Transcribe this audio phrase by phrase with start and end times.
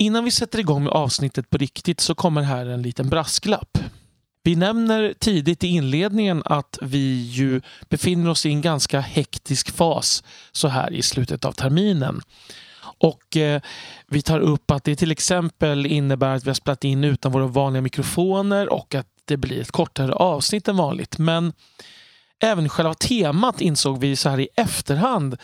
[0.00, 3.78] Innan vi sätter igång med avsnittet på riktigt så kommer här en liten brasklapp.
[4.42, 10.24] Vi nämner tidigt i inledningen att vi ju befinner oss i en ganska hektisk fas
[10.52, 12.20] så här i slutet av terminen.
[12.82, 13.60] Och eh,
[14.08, 17.46] vi tar upp att det till exempel innebär att vi har spelat in utan våra
[17.46, 21.18] vanliga mikrofoner och att det blir ett kortare avsnitt än vanligt.
[21.18, 21.52] Men
[22.42, 25.36] även själva temat insåg vi så här i efterhand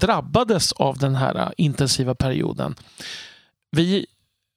[0.00, 2.74] drabbades av den här eh, intensiva perioden.
[3.76, 4.06] Vi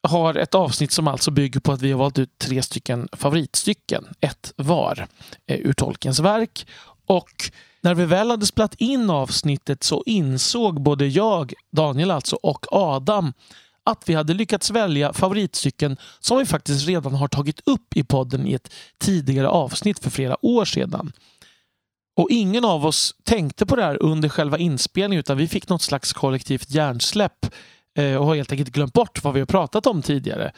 [0.07, 4.05] har ett avsnitt som alltså bygger på att vi har valt ut tre stycken favoritstycken,
[4.21, 5.07] ett var,
[5.47, 6.67] eh, ur Tolkiens verk.
[7.05, 7.51] Och
[7.81, 13.33] när vi väl hade spelat in avsnittet så insåg både jag, Daniel alltså, och Adam
[13.83, 18.47] att vi hade lyckats välja favoritstycken som vi faktiskt redan har tagit upp i podden
[18.47, 21.11] i ett tidigare avsnitt för flera år sedan.
[22.17, 25.81] Och ingen av oss tänkte på det här under själva inspelningen utan vi fick något
[25.81, 27.45] slags kollektivt hjärnsläpp
[27.95, 30.51] Eh, och har helt enkelt glömt bort vad vi har pratat om tidigare.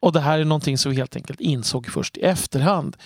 [0.00, 2.96] Och det här är någonting som vi helt enkelt insåg först i efterhand.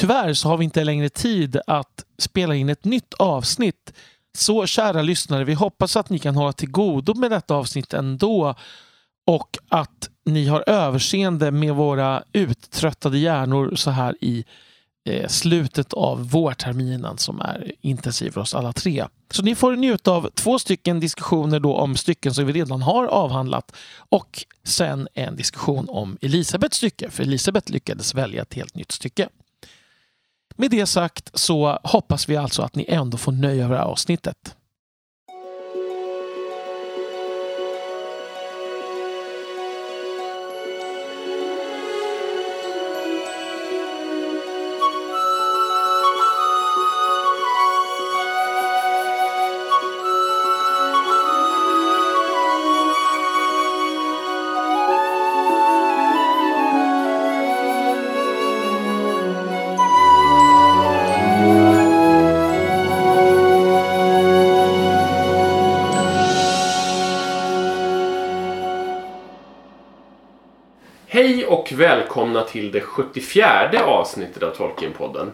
[0.00, 3.92] Tyvärr så har vi inte längre tid att spela in ett nytt avsnitt.
[4.38, 8.54] Så kära lyssnare, vi hoppas att ni kan hålla till godo med detta avsnitt ändå
[9.26, 14.44] och att ni har överseende med våra uttröttade hjärnor så här i
[15.08, 19.06] Eh, slutet av vårterminen som är intensiv för oss alla tre.
[19.30, 23.06] Så ni får njuta av två stycken diskussioner då om stycken som vi redan har
[23.06, 28.92] avhandlat och sen en diskussion om Elisabeths stycke, för Elisabeth lyckades välja ett helt nytt
[28.92, 29.28] stycke.
[30.56, 33.88] Med det sagt så hoppas vi alltså att ni ändå får nöja över det här
[33.88, 34.56] avsnittet.
[71.78, 75.32] Välkomna till det 74 avsnittet av Tolkienpodden.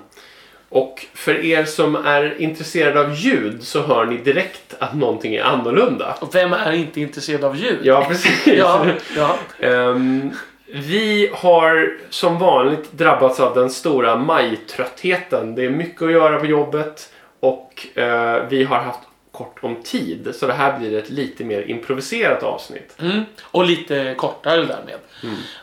[0.68, 5.42] Och för er som är intresserade av ljud så hör ni direkt att någonting är
[5.42, 6.16] annorlunda.
[6.20, 7.78] Och vem är inte intresserad av ljud?
[7.82, 8.46] Ja, precis.
[8.46, 9.36] ja, ja.
[9.60, 10.30] Ehm,
[10.66, 15.54] vi har som vanligt drabbats av den stora majtröttheten.
[15.54, 19.00] Det är mycket att göra på jobbet och eh, vi har haft
[19.34, 20.34] kort om tid.
[20.34, 22.96] Så det här blir ett lite mer improviserat avsnitt.
[23.00, 23.24] Mm.
[23.42, 24.98] Och lite kortare därmed.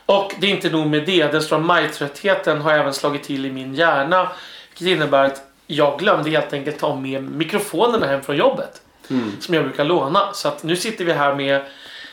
[0.05, 1.31] Och det är inte nog med det.
[1.31, 4.31] Den stora majtröttheten har även slagit till i min hjärna.
[4.69, 8.81] Vilket innebär att jag glömde helt enkelt ta med mikrofonerna hem från jobbet.
[9.39, 10.33] Som jag brukar låna.
[10.33, 11.61] Så att nu sitter vi här med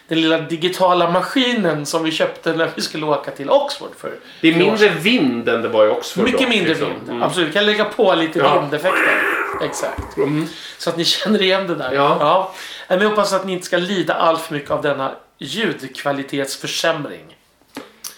[0.08, 4.48] den lilla digitala maskinen som vi köpte när vi skulle åka till Oxford för Det
[4.48, 6.24] är mindre vind än det var i Oxford.
[6.24, 6.88] Mycket dock, mindre liksom.
[6.88, 7.08] vind.
[7.08, 7.22] Mm.
[7.22, 8.60] Absolut, vi kan lägga på lite Ja.
[8.60, 9.22] vindeffekter.
[9.62, 10.16] Exakt.
[10.16, 10.46] Mm.
[10.78, 11.92] Så att ni känner igen det där.
[11.92, 12.52] Ja.
[12.88, 17.36] Men jag hoppas att ni inte ska lida allt för mycket av denna ljudkvalitetsförsämring.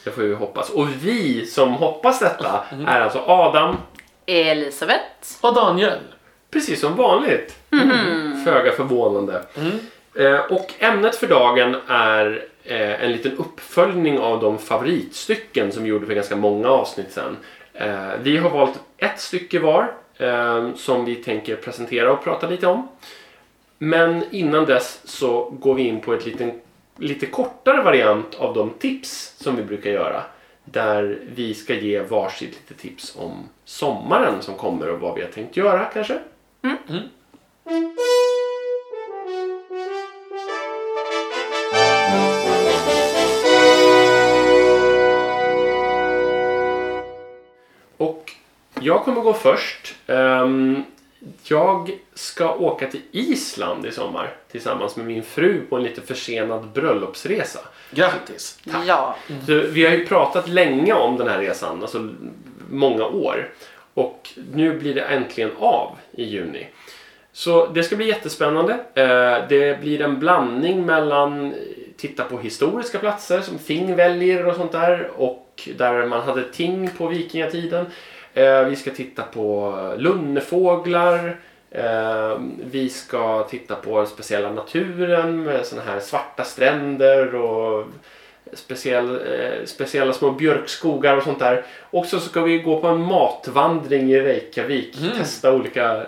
[0.05, 0.71] Det får vi hoppas.
[0.71, 2.87] Och vi som hoppas detta Mm.
[2.89, 3.77] är alltså Adam,
[4.27, 5.01] Elisabeth.
[5.41, 5.99] Och Daniel.
[6.51, 7.57] precis som vanligt.
[8.45, 9.43] Föga förvånande.
[9.57, 9.79] Mm.
[10.15, 15.89] Eh, och ämnet för dagen är eh, en liten uppföljning av de favoritstycken som vi
[15.89, 17.37] gjorde för ganska många avsnitt sedan.
[17.75, 19.93] Eh, vi har valt ett stycke var
[20.75, 22.89] som vi tänker presentera och prata lite om.
[23.79, 26.61] Men innan dess så går vi in på ett liten,
[26.97, 30.23] lite kortare variant av de tips som vi brukar göra.
[30.65, 35.29] Där vi ska ge varsitt lite tips om sommaren som kommer och vad vi har
[35.29, 36.19] tänkt göra kanske.
[37.65, 38.40] Och
[48.81, 49.95] jag kommer gå först.
[50.07, 50.83] Ehm,
[51.45, 56.69] jag ska åka till Island i sommar tillsammans med min fru på en lite försenad
[56.69, 57.61] bröllopsresa.
[57.91, 58.59] Grattis.
[58.87, 59.17] Ja.
[59.47, 62.09] Så vi har ju pratat länge om den här resan, alltså
[62.71, 63.51] många år.
[63.95, 66.67] Och nu blir det äntligen av i juni.
[67.33, 68.73] Så det ska bli jättespännande.
[68.95, 71.55] Eh, Det blir en blandning mellan
[71.97, 76.91] titta på historiska platser som Ting väljer och sånt där och där man hade ting
[76.99, 77.87] på vikingatiden.
[78.35, 81.37] Eh, Vi ska titta på lunnefåglar.
[81.71, 82.39] Eh,
[82.71, 87.87] Vi ska titta på den speciella naturen med såna här svarta stränder och
[88.53, 91.65] speciell, eh, speciella små björkskogar och sånt där.
[91.91, 94.97] Och så ska vi gå på en matvandring i Reykjavik.
[95.01, 95.19] Mm.
[95.19, 96.03] Testa olika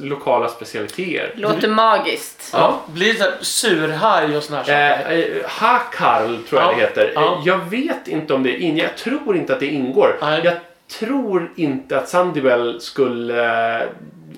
[0.00, 1.32] lokala specialiteter.
[1.34, 2.50] Låter magiskt.
[2.52, 2.80] Ja.
[2.86, 5.12] Blir det surhaj och såna här saker?
[5.12, 7.12] Eh, eh, Hakarl tror jag Ja, det heter.
[7.14, 7.38] ja.
[7.38, 8.76] Eh, Jag vet inte om det in.
[8.76, 10.16] Jag tror inte att det ingår.
[10.20, 10.40] Nej.
[10.44, 10.54] Jag
[10.98, 13.44] tror inte att Sandibel skulle
[13.82, 13.88] eh,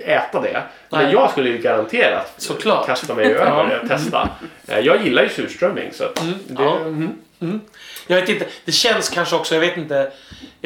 [0.04, 0.62] äta det.
[0.90, 1.12] Men Nej.
[1.12, 2.86] jag skulle ju garanterat Såklart.
[2.86, 4.28] kasta mig över det och testa.
[4.68, 6.76] Eh, Jag gillar ju surströmming så att Mm, det, ja.
[7.40, 7.60] mm.
[8.06, 10.12] Jag vet inte, det känns kanske också, jag vet inte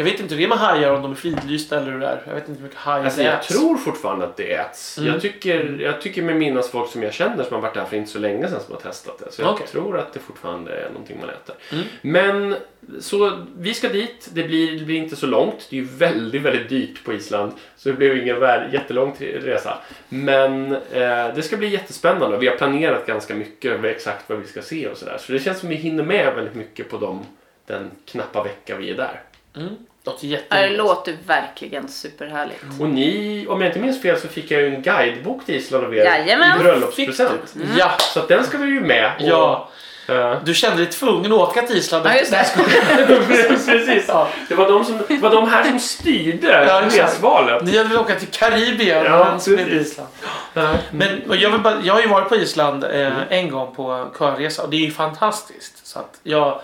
[0.01, 2.07] Jag vet inte hur det är med hajar, om de är fridlysta eller hur det
[2.07, 2.23] är.
[2.27, 3.49] Jag vet inte hur mycket hajar Alltså det jag äts.
[3.49, 4.99] tror fortfarande att det äts.
[4.99, 5.13] Mm.
[5.13, 7.97] Jag, tycker, jag tycker med minnas folk som jag känner som har varit där för
[7.97, 9.33] inte så länge sedan som har testat det.
[9.33, 9.67] Så jag Okej.
[9.67, 11.55] tror att det fortfarande är någonting man äter.
[11.73, 11.85] Mm.
[12.03, 12.57] Men
[13.01, 14.29] så vi ska dit.
[14.33, 15.67] Det blir, det blir inte så långt.
[15.71, 17.53] Det är ju väldigt, väldigt dyrt på Island.
[17.77, 19.79] Så det blir ju ingen jättelång resa.
[20.09, 22.39] Men eh, det ska bli jättespännande.
[22.39, 25.19] Vi har planerat ganska mycket över exakt vad vi ska se och sådär.
[25.19, 27.27] Så det känns som vi hinner med väldigt mycket på dem,
[27.67, 29.23] den knappa vecka vi är där.
[29.57, 29.77] Mm.
[30.05, 32.65] Låter Det låter verkligen superhärligt.
[32.81, 35.85] Och ni, om jag inte minns fel så fick jag ju en guidebok till Island
[35.85, 36.61] av er Jajamän.
[36.61, 37.41] i bröllopspresent.
[37.55, 37.65] Du?
[37.79, 39.13] Ja, Så att den ska vi ju med.
[39.21, 39.69] Och, ja.
[40.09, 42.07] eh, Du kände dig tvungen att åka till Island.
[42.07, 42.47] Ja, just det.
[43.67, 44.05] Precis.
[44.09, 44.29] Ja.
[44.49, 47.63] Det var de, som, det var de här som styrde Ja, resvalet.
[47.65, 49.93] Ni hade velat åka till Karibien Ja, men det precis.
[49.93, 50.09] Island.
[50.55, 50.75] Ja.
[50.91, 54.63] Men jag, vill bara, jag har ju varit på Island eh, en gång på körresa
[54.63, 55.87] och det är ju fantastiskt.
[55.87, 56.61] Så att jag,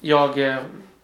[0.00, 0.56] jag eh,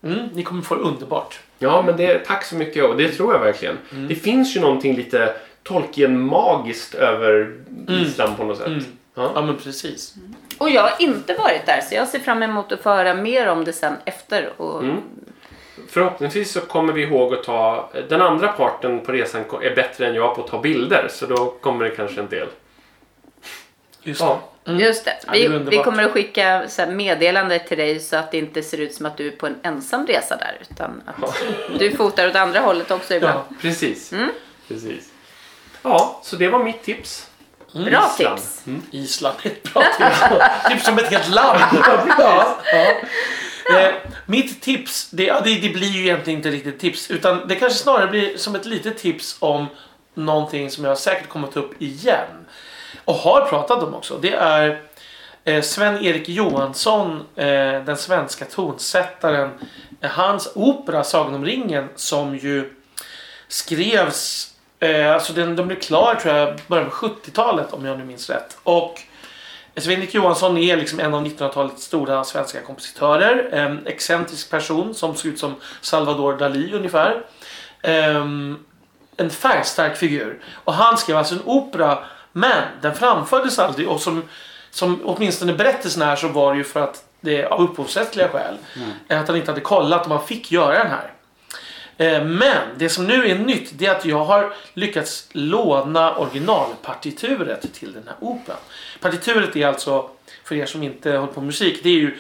[0.05, 1.41] mm, ni kommer få det underbart.
[1.63, 3.79] Ja, men det, tack så mycket och det tror jag verkligen.
[3.93, 4.09] Mm.
[4.09, 7.35] Det finns ju någonting lite Tolkien-magiskt över
[7.89, 8.03] Mm.
[8.03, 8.67] Island på något sätt.
[8.67, 8.85] Mm.
[9.15, 9.31] Ja.
[9.35, 10.15] Ja men precis.
[10.59, 13.49] Och jag har inte varit där så jag ser fram emot att få höra mer
[13.49, 14.53] om det sen efter.
[14.57, 14.97] Och Mm.
[15.89, 17.91] Förhoppningsvis så kommer vi ihåg att ta...
[18.09, 21.47] Den andra parten på resan är bättre än jag på att ta bilder, så då
[21.61, 22.49] kommer det kanske en del.
[24.03, 24.41] Just Ja.
[24.67, 24.81] Mm.
[24.81, 25.19] Just det.
[25.27, 28.39] Ja, det Vi, vi kommer att skicka så här meddelande till dig så att det
[28.39, 30.59] inte ser ut som att du är på en ensam resa där.
[30.71, 31.35] Utan att
[31.79, 33.41] du fotar åt andra hållet också ibland.
[33.51, 33.57] Ja.
[33.61, 34.13] Precis.
[34.13, 34.31] Mm.
[34.69, 35.09] Precis.
[35.83, 37.29] Ja, så det var mitt tips.
[37.73, 38.39] Bra Island.
[38.39, 38.63] tips.
[38.67, 38.83] Mm.
[38.91, 40.21] Island är ett bra tips.
[40.69, 41.61] tips som ett helt land.
[42.19, 43.81] ja, ja.
[43.81, 43.95] Eh,
[44.27, 47.11] mitt tips, det, ja, det, det blir ju egentligen inte riktigt tips.
[47.11, 49.67] Utan det kanske snarare blir som ett litet tips om
[50.15, 52.47] någonting som jag säkert kommer ta upp igen.
[53.05, 54.19] Och har pratat om också.
[54.19, 54.81] Det är
[55.45, 59.51] eh, Sven-Erik Johansson, eh, den svenska tonsättaren.
[60.03, 62.73] Hans opera Sagan om ringen som ju
[63.49, 68.05] skrevs eh, alltså den, den blev klar tror jag början på 70-talet om jag nu
[68.05, 68.59] minns rätt.
[68.63, 69.03] Och
[69.77, 73.49] Sven-Erik Johansson är liksom en av 1900-talets stora svenska kompositörer.
[73.53, 77.23] En excentrisk person som ser ut som Salvador Dalí ungefär.
[77.83, 78.59] Ehm,
[79.17, 80.43] en färgstark figur.
[80.65, 81.99] Och han skrev alltså en opera
[82.33, 84.23] men den framfördes aldrig och som,
[84.71, 88.59] som åtminstone berättelsen här så var det ju för att det av upphovsrättsliga skäl.
[89.09, 91.13] Att han inte hade kollat om han fick göra den här.
[91.97, 97.75] Eh, Men det som nu är nytt det är att jag har lyckats låna originalpartituret
[97.75, 98.59] till den här operan.
[99.01, 100.11] Partituret är alltså,
[100.45, 102.19] för er som inte håller på med musik, det är ju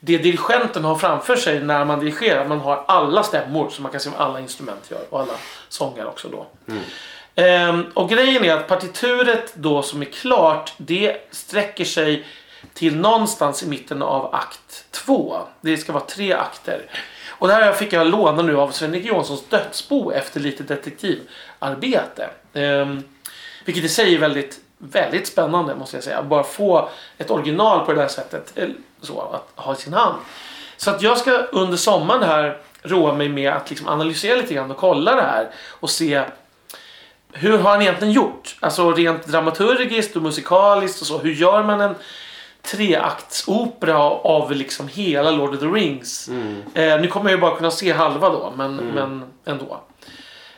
[0.00, 2.48] det dirigenten har framför sig när man dirigerar.
[2.48, 5.32] Man har alla stämmor så man kan se vad alla instrument gör och alla
[5.68, 6.46] sånger också då.
[7.34, 12.26] Ehm, och grejen är att partituret då som är klart det sträcker sig
[12.74, 15.38] till någonstans i mitten av akt två.
[15.60, 16.90] Det ska vara tre akter.
[17.28, 22.30] Och det här fick jag låna nu av Sven-Erik Jonssons dödsbo efter lite detektivarbete.
[22.52, 23.02] Ehm,
[23.64, 26.22] vilket i sig är väldigt, väldigt spännande måste jag säga.
[26.22, 26.88] Bara få
[27.18, 28.52] ett original på det där sättet.
[28.56, 28.68] Eh,
[29.00, 30.14] så, att ha i sin hand.
[30.76, 34.70] Så att jag ska under sommaren här roa mig med att liksom analysera lite grann
[34.70, 35.50] och kolla det här.
[35.68, 36.24] Och se
[37.32, 38.56] hur har han egentligen gjort?
[38.60, 41.18] Alltså rent dramaturgiskt och musikaliskt och så.
[41.18, 41.94] Hur gör man en
[42.62, 46.28] treaktsopera av liksom hela Lord of the Rings?
[46.28, 46.62] Mm.
[46.74, 49.80] Eh, nu kommer jag ju bara kunna se halva då, men, men ändå.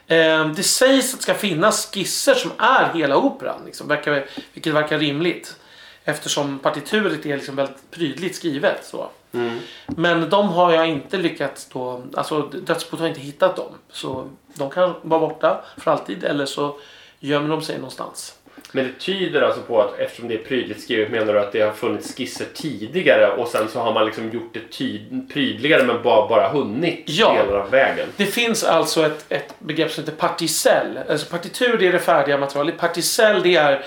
[0.06, 4.74] Eh, det sägs att det ska finnas skisser som är hela operan, liksom, verkar, vilket
[4.74, 5.56] verkar rimligt.
[6.04, 8.84] Eftersom partituret är liksom väldigt prydligt skrivet.
[8.84, 9.10] Så.
[9.32, 9.58] Mm.
[9.86, 13.72] Men de har jag inte lyckats då, alltså dödsboet har inte hittat dem.
[13.92, 14.28] Så
[14.58, 16.76] de kan vara borta för alltid eller så
[17.20, 18.34] gömmer de sig någonstans.
[18.72, 21.60] Men det tyder alltså på att eftersom det är prydligt skrivet menar du att det
[21.60, 26.02] har funnits skisser tidigare och sen så har man liksom gjort det tyd- prydligare men
[26.02, 27.32] bara, bara hunnit Ja.
[27.32, 28.08] delar av vägen.
[28.16, 30.98] Det finns alltså ett, ett begrepp som heter particell.
[31.10, 32.78] Alltså partitur det är det färdiga materialet.
[32.78, 33.84] Particell det är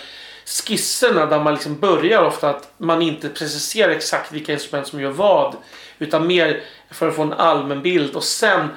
[0.66, 5.10] skisserna där man liksom börjar ofta att man inte preciserar exakt vilka instrument som gör
[5.10, 5.56] vad.
[6.00, 8.68] Utan mer för att få en allmän bild och sen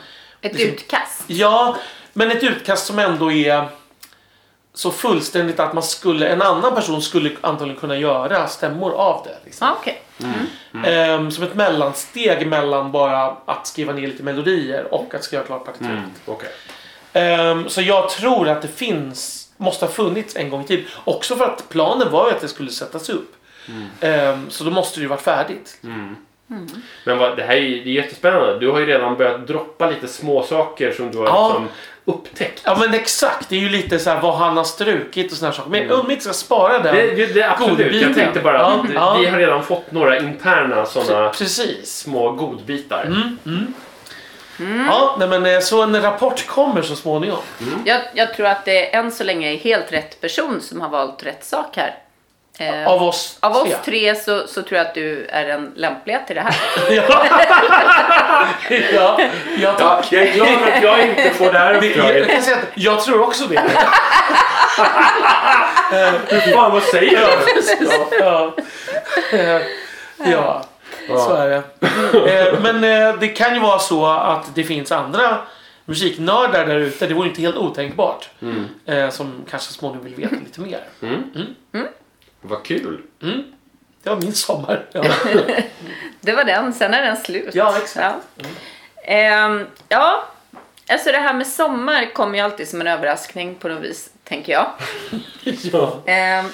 [0.40, 1.22] Ett Liksom- utkast.
[1.26, 1.76] Ja,
[2.12, 3.68] men ett utkast som ändå är
[4.74, 9.36] så fullständigt att man skulle, en annan person skulle antagligen kunna göra stämmor av det.
[9.44, 9.66] Liksom.
[9.68, 10.02] Ja, okej.
[10.86, 15.64] Ehm, som ett mellansteg mellan bara att skriva ner lite melodier och att skriva klart
[15.64, 15.92] partituret.
[15.98, 16.10] Mm.
[16.26, 16.48] Okej.
[17.12, 20.84] Ehm, så jag tror att det finns, måste ha funnits en gång i tiden.
[21.04, 23.36] Också för att planen var ju att det skulle sättas upp.
[24.00, 25.78] Ehm, så då måste det ju varit färdigt.
[27.04, 28.58] Men vad, det här är, det är jättespännande.
[28.58, 31.48] Du har ju redan börjat droppa lite små saker som du har Ja.
[31.48, 31.68] liksom
[32.04, 32.62] upptäckt.
[32.64, 35.52] Ja men exakt, det är ju lite så här vad han har strukit och här
[35.52, 35.70] saker.
[35.70, 37.78] Men jag undviker ska spara den Det, det, det, absolut.
[37.78, 38.00] godbiten.
[38.08, 39.16] Jag tänkte bara Ja, att ja.
[39.20, 41.96] vi har redan fått några interna sådana Precis.
[41.96, 43.04] små godbitar.
[43.04, 43.74] Mm.
[44.88, 47.38] Ja, nej, men eh, så en rapport kommer så småningom.
[47.84, 51.26] Jag, jag tror att det än så länge är helt rätt person som har valt
[51.26, 51.94] rätt sak här.
[52.60, 54.14] Eh, Av oss av oss tre.
[54.14, 56.54] så, så tror jag att du är den lämpliga till det här.
[56.90, 57.02] ja.
[58.92, 59.20] ja, ja,
[59.58, 60.12] Ja, tack.
[60.12, 62.58] jag är glad att jag inte får det här jag, uppdraget.
[62.74, 63.60] jag tror också det.
[66.28, 67.92] Hur fan, vad säger Ja, precis.
[68.20, 68.54] Ja.
[69.32, 69.60] Eh,
[70.30, 70.64] ja,
[71.08, 71.62] så är det.
[72.32, 75.38] Eh, Men eh, det kan ju vara så att det finns andra
[75.84, 77.06] musiknördar där ute.
[77.06, 78.28] Det vore inte helt otänkbart.
[78.42, 78.68] Mm.
[78.86, 80.80] Eh, Som kanske småningom vill veta lite mer.
[82.40, 83.02] Vad kul.
[83.22, 83.42] Mm.
[84.02, 84.86] Det var min sommar.
[84.92, 85.02] Ja,
[86.20, 87.54] Det var den, sen är den slut.
[87.54, 88.16] ja exakt.
[88.36, 88.44] Ja.
[89.04, 90.24] Ehm, ja,
[90.88, 94.52] alltså det här med sommar kommer ju alltid som en överraskning på något vis, tänker
[94.52, 94.66] jag.
[95.72, 96.02] Ja.
[96.06, 96.46] Ehm,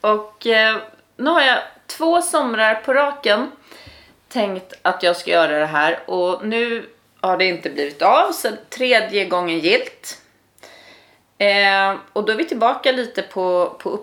[0.00, 0.76] och eh,
[1.16, 3.50] nu har jag två somrar på raken
[4.28, 6.86] tänkt att jag ska göra det här och nu
[7.20, 10.18] har det inte blivit av så tredje gången gilt.
[11.38, 14.00] Ehm, och då är vi tillbaka lite på, på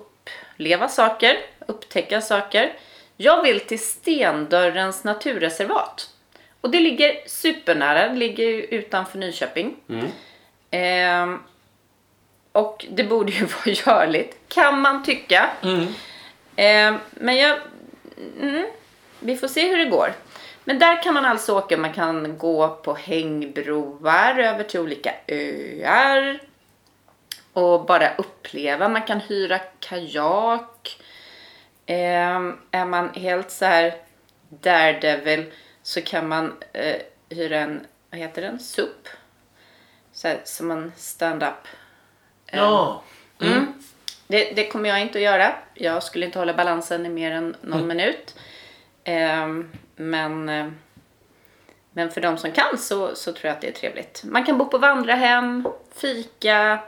[0.60, 1.38] uppleva saker,
[1.68, 2.74] upptäcka saker.
[3.18, 6.10] Jag vill till Stendörrens naturreservat.
[6.62, 9.76] Och det ligger supernära, det ligger ju utanför Nyköping.
[9.90, 10.08] Mm.
[10.72, 11.40] Ehm,
[12.52, 13.76] och det borde ju vara
[14.06, 15.50] görligt, kan man tycka.
[15.64, 15.88] Mm.
[16.56, 17.58] Ehm, men jag...
[18.42, 18.66] Mm,
[19.20, 20.14] vi får se hur det går.
[20.64, 26.49] Men där kan man alltså åka, man kan gå på hängbroar över till olika öar.
[27.54, 31.02] Och bara uppleva, man kan hyra kajak.
[31.86, 33.96] Ehm, är man helt så här
[34.50, 35.52] daredevil
[35.82, 36.96] så kan man eh,
[37.30, 39.08] hyra en, vad heter den, SUP.
[40.12, 41.68] Så här, som en stand-up.
[42.46, 43.04] Ja.
[43.42, 43.74] Mm.
[44.28, 45.56] Det, det kommer jag inte att göra.
[45.74, 48.36] Jag skulle inte hålla balansen i mer än någon minut.
[49.04, 50.68] Ehm, men, eh,
[51.92, 54.24] men för de som kan så, så tror jag att det är trevligt.
[54.24, 56.80] Man kan bo på vandrarhem, fika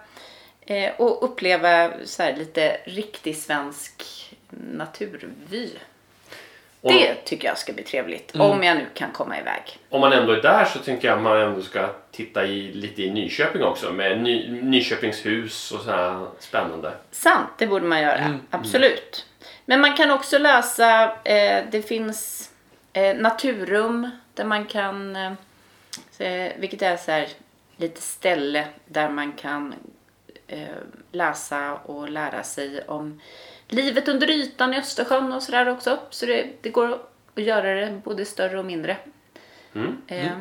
[0.72, 4.04] eh, och uppleva så här lite riktig svensk
[4.50, 5.70] naturvy.
[6.82, 8.36] Och Det tycker jag ska bli trevligt.
[8.36, 9.80] Om jag nu kan komma iväg.
[9.90, 13.12] om man ändå är där så tycker jag man ändå ska titta i, lite i
[13.12, 16.94] Nyköping också med Ny, Nyköpingshus och sådär spännande.
[17.12, 18.40] Sant, det borde man göra.
[18.50, 19.26] Absolut.
[19.66, 22.52] Men man kan också läsa, eh, det finns
[22.94, 27.28] eh, naturrum där man kan, eh, vilket är så här,
[27.78, 29.74] lite ställe där man kan
[31.12, 33.22] läsa och lära sig om
[33.68, 36.00] livet under ytan i Östersjön och sådär också.
[36.10, 36.94] Så det, det går
[37.36, 38.98] att göra det både större och mindre.
[39.74, 40.02] Mm.
[40.08, 40.32] Eh,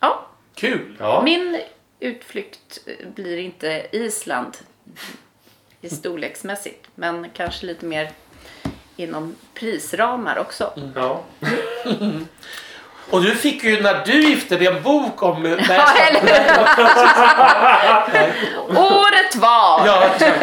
[0.00, 0.96] Ja, Kul.
[0.98, 1.22] Ja.
[1.24, 1.60] min
[2.00, 4.56] utflykt eh, blir inte Island
[5.80, 8.10] i storleksmässigt, men kanske lite mer
[8.96, 10.72] inom prisramar också.
[10.94, 11.24] Ja.
[13.10, 15.42] Och du fick ju när du gifte dig en bok om...
[15.42, 16.20] Nej, Ja, eller
[18.80, 19.86] Året var!
[19.86, 20.42] ja, exakt.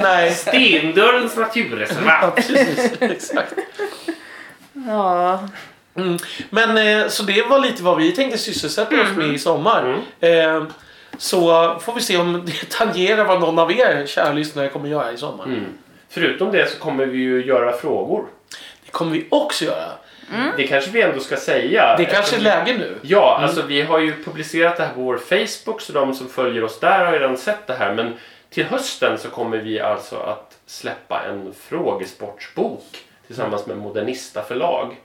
[0.00, 0.30] Nej.
[0.34, 2.18] Stendörrens naturreservat.
[2.22, 2.92] Ja, precis.
[3.00, 3.54] Exakt.
[4.72, 5.48] Ja.
[5.96, 6.18] Mm.
[6.50, 9.96] Men eh, så det var lite vad vi tänkte sysselsätta oss med i sommar.
[10.20, 10.64] Eh,
[11.18, 15.12] så får vi se om det tangerar vad någon av er kära lyssnare kommer göra
[15.12, 15.44] i sommar.
[15.44, 15.64] Mm.
[16.08, 18.24] Förutom det så kommer vi ju göra frågor.
[18.84, 19.88] Det kommer vi också göra.
[20.56, 21.96] Det kanske vi ändå ska säga.
[21.96, 22.98] Det kanske är läge nu.
[23.02, 26.64] Ja, alltså vi har ju publicerat det här på vår Facebook så de som följer
[26.64, 27.94] oss där har ju redan sett det här.
[27.94, 28.14] Men
[28.50, 32.84] till hösten så kommer vi alltså att släppa en frågesportsbok
[33.26, 34.96] tillsammans med Modernista förlag.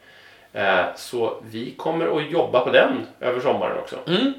[0.53, 3.95] Eh, Så vi kommer att jobba på den över sommaren också.
[4.07, 4.33] Mm.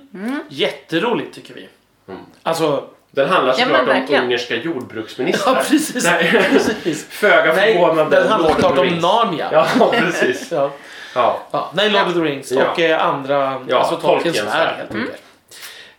[0.48, 1.68] Jätteroligt tycker vi.
[2.08, 2.20] Mm.
[2.42, 5.54] Alltså, Den handlar Ja, såklart om ungerska jordbruksministrar.
[5.56, 6.04] ja precis.
[6.04, 6.30] Nej.
[6.52, 7.04] precis.
[7.10, 8.16] Föga förvånande.
[8.16, 8.98] den handlar Lord of klart the om.
[8.98, 9.48] Narnia.
[9.52, 10.52] Ja, precis.
[10.52, 10.70] Ja.
[11.14, 11.40] Ja.
[11.50, 12.70] Ja, nej, Lord of the Rings Ja.
[12.72, 15.22] och eh, andra, Ja, alltså Tolkiens värld helt enkelt.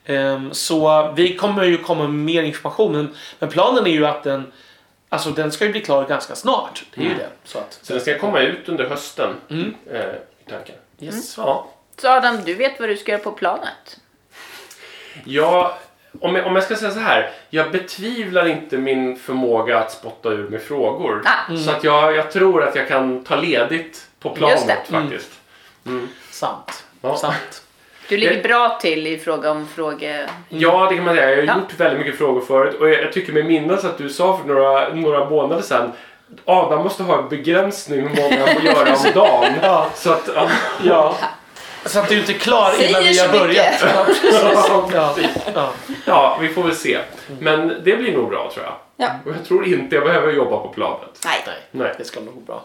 [0.06, 2.92] Ehm, så vi kommer ju komma med mer information.
[2.92, 4.52] Men, men planen är ju att den,
[5.10, 6.84] alltså den ska ju bli klar ganska snart.
[6.96, 7.30] Det är ju det.
[7.44, 9.36] Så att, Så den ska komma ut under hösten.
[9.50, 9.76] Mm.
[9.92, 10.76] Eh, i tanken.
[11.00, 11.38] yes.
[11.38, 11.68] Ja.
[12.02, 14.00] Så Adam, du vet vad du ska göra på planet?
[15.24, 15.72] Jag,
[16.22, 17.30] om, jag, om jag ska säga så här.
[17.50, 21.22] Jag betvivlar inte min förmåga att spotta ur med frågor.
[21.26, 21.56] Ah.
[21.58, 25.32] Så att jag, jag tror att jag kan ta ledigt på planet faktiskt.
[26.32, 26.84] Sant.
[27.02, 27.16] Ja.
[27.18, 27.64] Sant.
[28.10, 30.30] Du ligger Det- bra till i fråga om fråge...
[30.50, 31.30] Ja, det kan man säga.
[31.30, 31.56] Jag har Ja.
[31.62, 34.48] gjort väldigt mycket frågor förut och jag, jag tycker mig minnas att du sa för
[34.54, 35.92] några, några månader sedan
[36.46, 39.54] Adam måste ha en begränsning hur många han får göra om dagen.
[39.62, 39.90] Ja.
[39.96, 40.50] Så att, ja.
[40.84, 41.16] Ja.
[41.86, 43.84] Så att du inte är klar Säger innan vi har börjat.
[44.94, 45.16] Ja.
[45.54, 45.74] Ja.
[46.06, 46.38] Ja.
[46.42, 46.98] vi får väl se.
[47.40, 48.76] Men det blir nog bra tror jag.
[48.98, 49.10] Ja.
[49.26, 51.10] Och jag tror inte jag behöver jobba på planet.
[51.26, 51.44] Nej.
[51.46, 51.94] Nej, Nej.
[51.98, 52.64] det ska nog gå bra.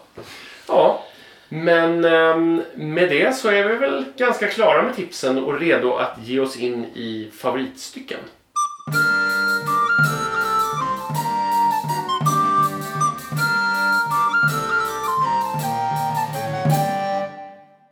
[0.68, 1.04] Ja,
[1.49, 6.18] men ehm, med det så är vi väl ganska klara med tipsen och redo att
[6.23, 8.18] ge oss in i favoritstycken.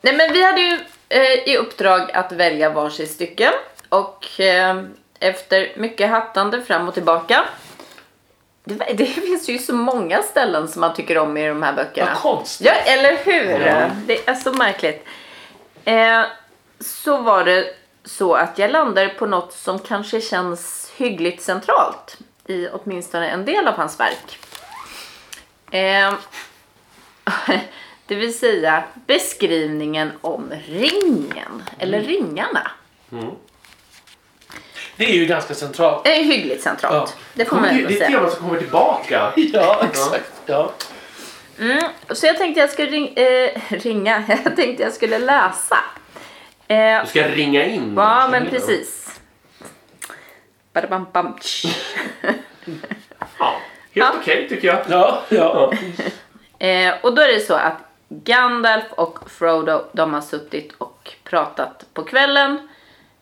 [0.05, 0.79] Nej men vi hade ju
[1.47, 3.53] i uppdrag att välja varsitt stycke
[3.89, 4.83] och eh,
[5.19, 7.45] efter mycket hattande fram och tillbaka
[8.65, 12.11] det, det finns ju så många ställen som man tycker om i de här böckerna.
[12.13, 12.67] Vad konstigt.
[12.67, 13.67] Ja, eller hur?
[13.67, 13.91] Ja.
[14.07, 15.05] Det är så märkligt.
[15.85, 16.23] Eh,
[16.81, 22.69] så var det så att jag landade på något som kanske känns hyggligt centralt i
[22.69, 24.39] åtminstone en del av hans verk.
[25.71, 26.15] Eh,
[28.13, 32.71] det vill säga beskrivningen om ringen, eller ringarna.
[34.97, 36.05] Det är ju ganska centralt.
[36.05, 36.95] Det är hyggligt centralt.
[37.17, 37.23] Ja.
[37.35, 39.33] Det får man Det, är ett tema som kommer tillbaka.
[39.37, 40.33] Ja, exakt.
[40.47, 40.73] Ja.
[41.61, 44.25] Mm, så jag tänkte jag skulle ring, eh, ringa.
[44.45, 45.79] Jag tänkte jag skulle läsa.
[46.69, 47.95] Eh, Du ska ringa in.
[47.97, 49.21] Ja, men precis.
[50.73, 51.39] Badabam, bam.
[52.23, 52.31] Ja,
[53.39, 53.61] helt
[53.93, 54.13] Ja.
[54.21, 54.79] okej tycker jag.
[54.89, 55.73] Ja, ja.
[56.67, 57.79] eh, och då är det så att
[58.13, 62.69] Gandalf och Frodo de har suttit och pratat på kvällen.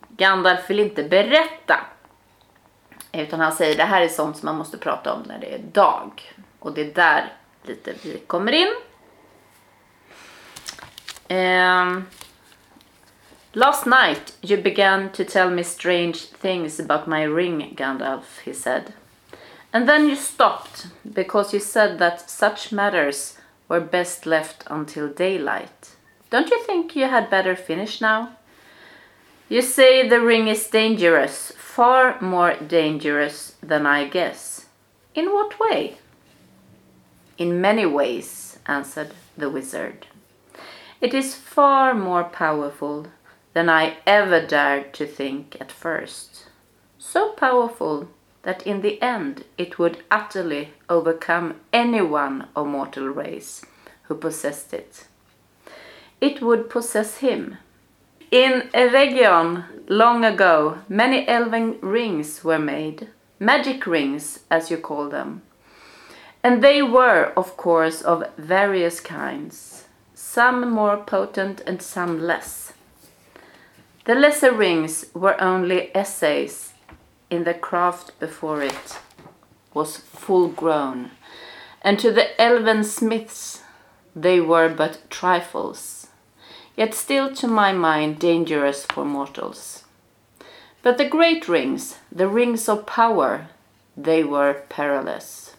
[0.09, 1.79] Gandalf vill inte berätta.
[3.11, 5.59] Utan han säger det här är sånt som man måste prata om när det är
[5.59, 6.33] dag.
[6.59, 7.33] Och det är där
[7.63, 8.73] lite vi kommer in.
[11.27, 12.05] Ehm,
[13.53, 18.93] Last night you began to tell me strange things about my ring, Gandalf, he said.
[19.73, 23.37] And then you stopped because you said that such matters
[23.71, 25.95] were best left until daylight.
[26.29, 28.35] Don't you think you had better finish now?
[29.47, 34.65] You say the ring is dangerous, far more dangerous than I guess.
[35.15, 35.99] In what way?
[37.37, 40.05] In many ways, answered the wizard.
[40.99, 43.07] It is far more powerful
[43.53, 46.47] than I ever dared to think at first.
[46.99, 48.09] So powerful
[48.43, 53.63] that in the end it would utterly overcome anyone of mortal race
[54.03, 55.05] who possessed it.
[56.19, 57.57] It would possess him.
[58.31, 65.41] In Eregion, long ago, many elven rings were made, magic rings, as you call them.
[66.43, 72.73] And they were, of course, of various kinds, some more potent and some less.
[74.05, 76.70] The lesser rings were only essays
[77.31, 78.99] in the craft before it
[79.73, 81.09] was full grown,
[81.81, 83.63] and to the elven smiths
[84.15, 86.07] they were but trifles,
[86.75, 89.85] yet still to my mind dangerous for mortals.
[90.83, 93.47] But the great rings, the rings of power,
[93.95, 95.55] they were perilous.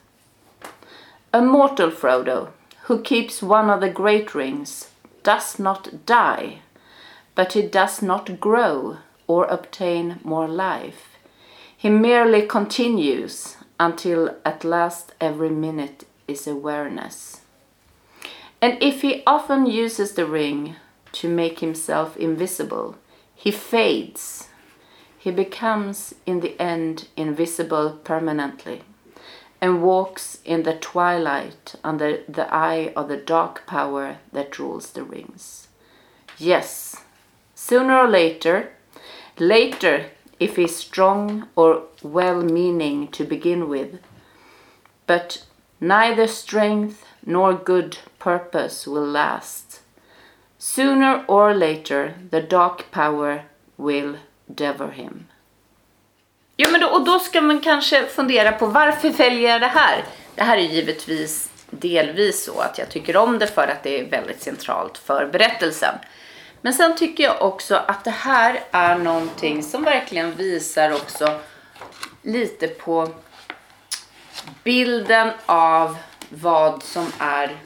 [1.33, 2.51] A mortal Frodo,
[2.83, 4.91] who keeps one of the great rings,
[5.23, 6.59] does not die,
[7.35, 11.12] but he does not grow or obtain more life.
[11.83, 17.41] He merely continues until at last every minute is awareness.
[18.61, 20.77] And if he often uses the ring
[21.11, 22.99] to make himself invisible,
[23.35, 24.49] he fades.
[25.19, 28.83] He becomes in the end invisible permanently
[29.61, 35.03] and walks in the twilight under the eye of the dark power that rules the
[35.03, 35.67] rings.
[36.39, 37.03] Yes,
[37.57, 38.71] sooner or later,
[39.37, 40.11] later
[40.45, 43.99] if he's strong or well meaning to begin with,
[45.07, 45.45] but
[45.81, 49.81] neither strength nor good purpose will last.
[50.59, 53.43] Sooner or later, the dark power
[53.77, 55.27] will devour him.
[56.57, 60.05] Jo, men då, och då ska man kanske fundera på varför väljer jag det här?
[60.35, 64.11] Det här är givetvis delvis så att jag tycker om det för att det är
[64.11, 65.95] väldigt centralt för berättelsen.
[66.63, 71.41] Men sen tycker jag också att det här är någonting som verkligen visar också
[72.23, 73.09] lite på
[74.65, 75.97] bilden av
[76.29, 77.57] vad som är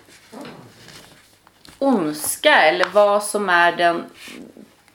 [1.79, 4.05] ondska eller vad som är den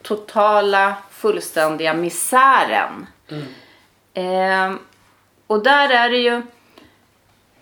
[0.02, 3.06] totala fullständiga misären.
[4.14, 4.78] Ehm,
[5.46, 6.42] och där är det ju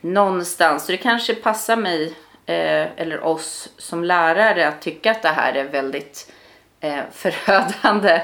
[0.01, 2.13] någonstans, och det kanske passar mig eh,
[2.51, 6.33] Eh, eller oss som lärare att tycka att det här är väldigt
[6.81, 8.23] eh, förödande.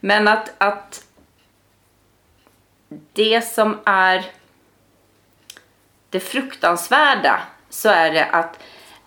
[0.00, 1.04] Men att, att
[3.12, 4.24] det som är
[6.10, 8.62] det fruktansvärda så är det att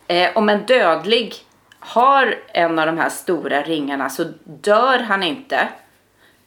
[0.08, 1.36] eh, om en dödlig
[1.80, 5.68] har en av de här stora ringarna så dör han inte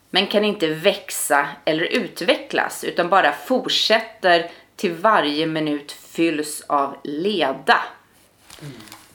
[0.09, 7.79] men kan inte växa eller utvecklas utan bara fortsätter till varje minut fylls av leda.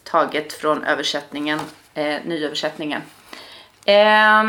[0.05, 1.61] Taget från översättningen,
[1.95, 3.03] eh, nyöversättningen.
[3.85, 4.45] Eh,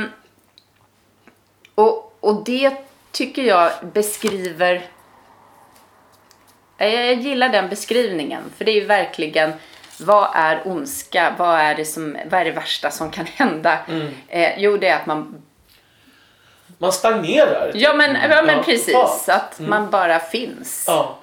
[1.75, 2.77] och, och det
[3.11, 4.89] tycker jag beskriver
[6.77, 9.53] Eh, jag gillar den beskrivningen för det är ju verkligen
[9.99, 11.33] vad är ondska?
[11.37, 13.77] Vad är det, som, vad är det värsta som kan hända?
[13.89, 14.07] Mm.
[14.27, 15.41] Eh, jo, det är att man...
[16.77, 17.71] Man stagnerar.
[17.75, 18.93] Ja, men, ja, men Ja, precis.
[18.93, 19.29] totalt.
[19.29, 20.85] Att man bara finns.
[20.87, 21.17] Ja.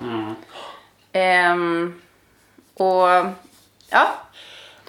[1.12, 2.00] Ehm,
[2.74, 3.08] och
[3.94, 4.06] ja,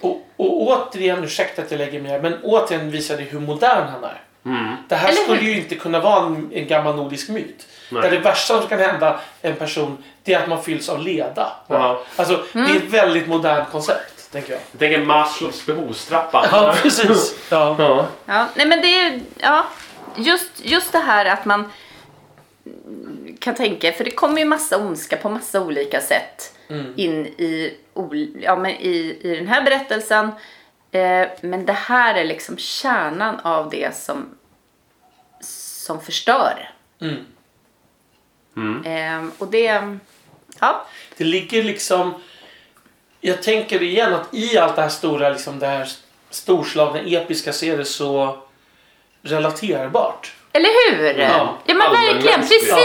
[0.00, 3.88] Och, och återigen, ursäkta att jag lägger mig här, men återigen visar det hur modern
[3.88, 4.22] han är.
[4.46, 4.76] Mm.
[4.88, 5.48] Det här Eller skulle hur?
[5.48, 7.66] ju inte kunna vara en, en gammal nordisk myt.
[7.90, 8.02] Nej.
[8.02, 11.52] Där det värsta som kan hända en person, det är att man fylls av leda.
[11.66, 12.02] Ja.
[12.16, 14.60] Alltså, det är ett väldigt modernt koncept, tänker jag.
[14.72, 16.48] Jag tänker Maslows behovstrappa.
[16.52, 17.34] Ja, precis.
[17.50, 17.76] Ja.
[17.78, 18.06] Ja.
[18.26, 19.66] ja, nej men det är ja,
[20.16, 21.72] just, just det här att man
[23.38, 26.52] kan tänka, för det kommer ju massa ondska på massa olika sätt
[26.96, 27.76] in i,
[28.40, 30.30] ja, men i, i den här berättelsen.
[30.90, 34.38] Eh, men det här är liksom kärnan av det som,
[35.40, 36.70] som förstör.
[38.56, 38.84] Mm.
[38.84, 39.98] Eh, och det,
[40.60, 42.14] ja, Det ligger liksom...
[43.20, 45.88] Jag tänker igen att i allt det här stora, liksom det här
[46.30, 48.38] storslagna, episka så är det så
[49.22, 50.35] relaterbart.
[50.56, 51.18] Eller hur?
[51.18, 52.76] Ja, ja men verkligen, precis Ja,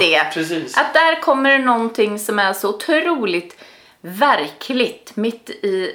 [0.00, 0.24] det.
[0.34, 0.76] Precis.
[0.76, 3.56] Att där kommer det någonting som är så otroligt
[4.00, 5.92] verkligt mitt i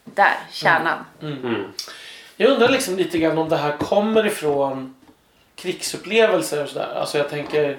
[0.04, 0.98] där, kärnan.
[1.22, 1.64] Mm.
[2.36, 4.94] Jag undrar liksom lite grann om det här kommer ifrån
[5.56, 6.94] krigsupplevelser och sådär.
[6.94, 7.78] Alltså jag tänker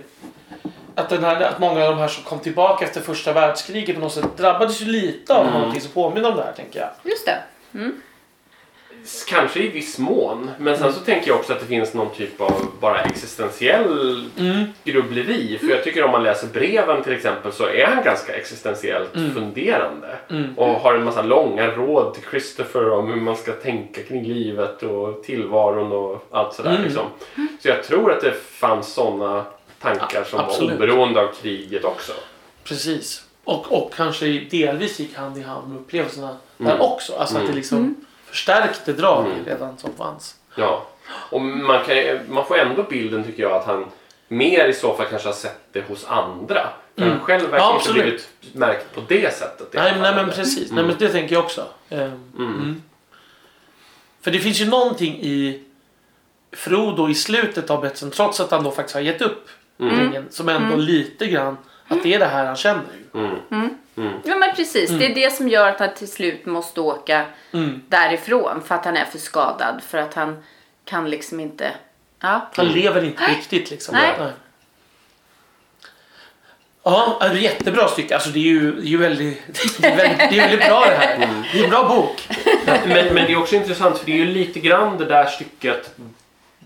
[0.96, 4.02] att, den här, att många av de här som kom tillbaka efter första världskriget på
[4.02, 6.90] något sätt drabbades ju lite av någonting som påminner om det här tänker jag.
[7.12, 7.38] Just det.
[9.30, 10.52] Kanske i viss mån.
[10.58, 14.24] Men sen så tänker jag också att det finns någon typ av bara existentiell
[14.84, 15.58] grubbleri.
[15.58, 20.08] För jag tycker om man läser breven till exempel så är han ganska existentiellt funderande.
[20.56, 24.84] Och har en massa långa råd till Christopher om hur man ska tänka kring livet
[24.84, 26.80] och tillvaron och allt sådär.
[26.84, 27.06] Liksom.
[27.60, 29.46] Så jag tror att det fanns sådana
[29.84, 30.70] tankar som Absolut.
[30.70, 32.14] var oberoende av kriget också.
[32.64, 33.24] Precis.
[33.44, 37.16] Och, och kanske delvis gick hand i hand med upplevelserna där också.
[37.16, 40.36] Alltså att det liksom förstärkte drag redan som fanns.
[40.56, 41.96] Ja, och man, kan,
[42.30, 43.86] man får ändå bilden tycker jag att han
[44.28, 46.70] mer i så fall kanske har sett det hos andra.
[46.98, 48.04] För han själv verkar Ja, inte absolut.
[48.04, 49.68] blivit märkt på det sättet.
[49.74, 50.72] Nej, nej men precis.
[50.72, 51.66] Nej, men det tänker jag också.
[51.90, 52.82] Ehm, mm.
[54.22, 55.64] För det finns ju någonting i
[56.52, 59.50] Frodo i slutet av berättelsen, trots att han då faktiskt har gett upp
[59.90, 62.84] ringen, som ändå lite grann att det är det här han känner.
[63.14, 63.20] Ju.
[63.52, 63.78] Mm.
[64.24, 67.82] Ja men precis, det är det som gör att han till slut måste åka Mm.
[67.88, 68.62] därifrån.
[68.66, 69.82] För att han är för skadad.
[69.88, 70.44] För att han
[70.86, 71.72] kan liksom inte...
[72.20, 72.50] Ja.
[72.56, 73.96] Han lever inte riktigt liksom.
[73.96, 74.30] Nej.
[76.84, 78.16] Ja, det är ett jättebra stycke.
[78.16, 79.42] Alltså det är ju, det är ju väldigt,
[79.82, 81.44] det är väldigt, det är väldigt bra det här.
[81.54, 82.28] Det är en bra bok.
[82.66, 85.96] Men, men det är också intressant för det är ju lite grann det där stycket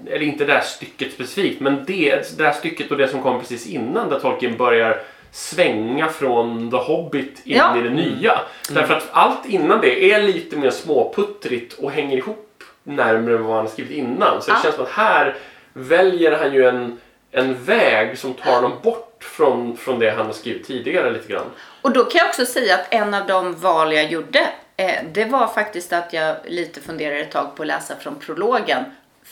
[0.06, 3.40] eller inte det där stycket specifikt, men det, det där stycket och det som kom
[3.40, 7.78] precis innan där Tolkien börjar svänga från The Hobbit in Ja.
[7.78, 8.40] i det nya.
[8.70, 13.66] Därför att allt innan det är lite mer småputtrigt och hänger ihop närmare vad han
[13.66, 14.42] har skrivit innan.
[14.42, 14.64] Så det Ja.
[14.64, 15.36] känns som att här
[15.74, 16.98] väljer han ju en,
[17.32, 21.46] en väg som tar honom bort från, från det han har skrivit tidigare lite grann.
[21.82, 25.26] Och då kan jag också säga att en av de val jag gjorde, eh, det
[25.26, 28.84] var faktiskt att jag lite funderade ett tag på att läsa från prologen.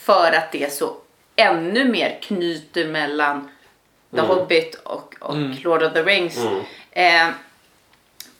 [0.06, 0.96] För att det så
[1.36, 3.50] ännu mer knyter mellan
[4.16, 6.38] The Hobbit och, och Lord of the Rings.
[6.92, 7.28] Eh,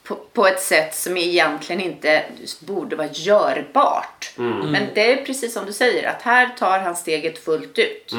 [0.04, 2.24] på, på ett sätt som egentligen inte
[2.60, 4.32] borde vara görbart.
[4.72, 8.12] Men det är precis som du säger, att här tar han steget fullt ut.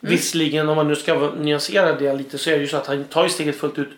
[0.00, 3.04] Visserligen om man nu ska nyansera det lite så är det ju så att han
[3.04, 3.88] tar ju steget fullt ut.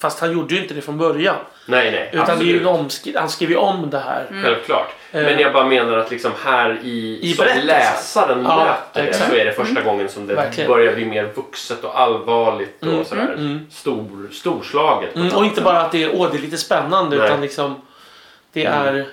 [0.00, 1.36] Fast han gjorde ju inte det från början.
[1.66, 2.10] Nej, nej.
[2.12, 4.42] Utan det är ju en omskri- han skrev ju om det här.
[4.44, 4.94] Självklart.
[5.12, 9.34] Men jag bara menar att liksom här i, I som läsaren Ja, möter det så
[9.34, 10.70] är det första gången som det Verkligen.
[10.70, 15.16] börjar bli mer vuxet och allvarligt och sådär stor, storslaget.
[15.16, 17.26] Mm, och inte bara att det är, åh, det är lite spännande Nej.
[17.26, 17.74] utan liksom
[18.52, 19.06] det är,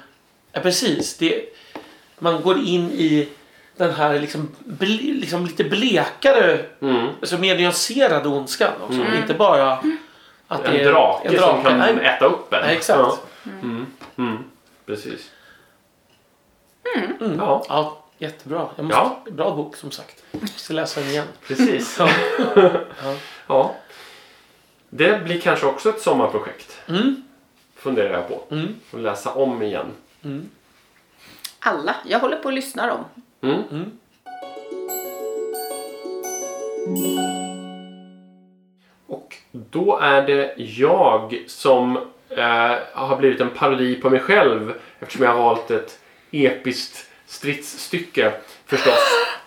[0.52, 1.42] ja precis, det,
[2.20, 3.30] man går in i
[3.78, 7.08] den här liksom, ble, liksom lite blekare, Mm.
[7.20, 9.00] alltså mer nyanserade ondskan också.
[9.22, 9.72] Inte bara
[10.48, 12.62] att det En är drake, en som kan Nej, äta upp en.
[12.62, 13.00] Nej, exakt.
[13.00, 13.18] Ja.
[14.18, 14.44] Mm.
[16.98, 17.12] Mm.
[17.22, 17.38] Mm.
[17.40, 18.68] Ja, Ja, jättebra.
[18.76, 19.32] Jag måste, Ja.
[19.32, 20.24] Bra bok som sagt.
[20.32, 21.28] Jag ska läsa den igen.
[21.48, 22.00] precis.
[22.00, 22.10] Ja.
[23.48, 23.76] Ja.
[24.90, 26.82] Det blir kanske också ett sommarprojekt.
[26.88, 27.24] Mm.
[27.76, 28.56] Funderar jag på.
[28.56, 28.76] Mm.
[28.94, 29.86] Att läsa om igen.
[31.60, 31.96] Alla.
[32.06, 33.06] Jag håller på och lyssnar om.
[33.42, 33.92] Mm.
[39.08, 41.98] Och då är det jag som
[42.30, 46.00] eh, har blivit en parodi på mig själv eftersom jag har valt ett
[46.36, 48.32] episkt stridsstycke
[48.66, 49.00] förstås.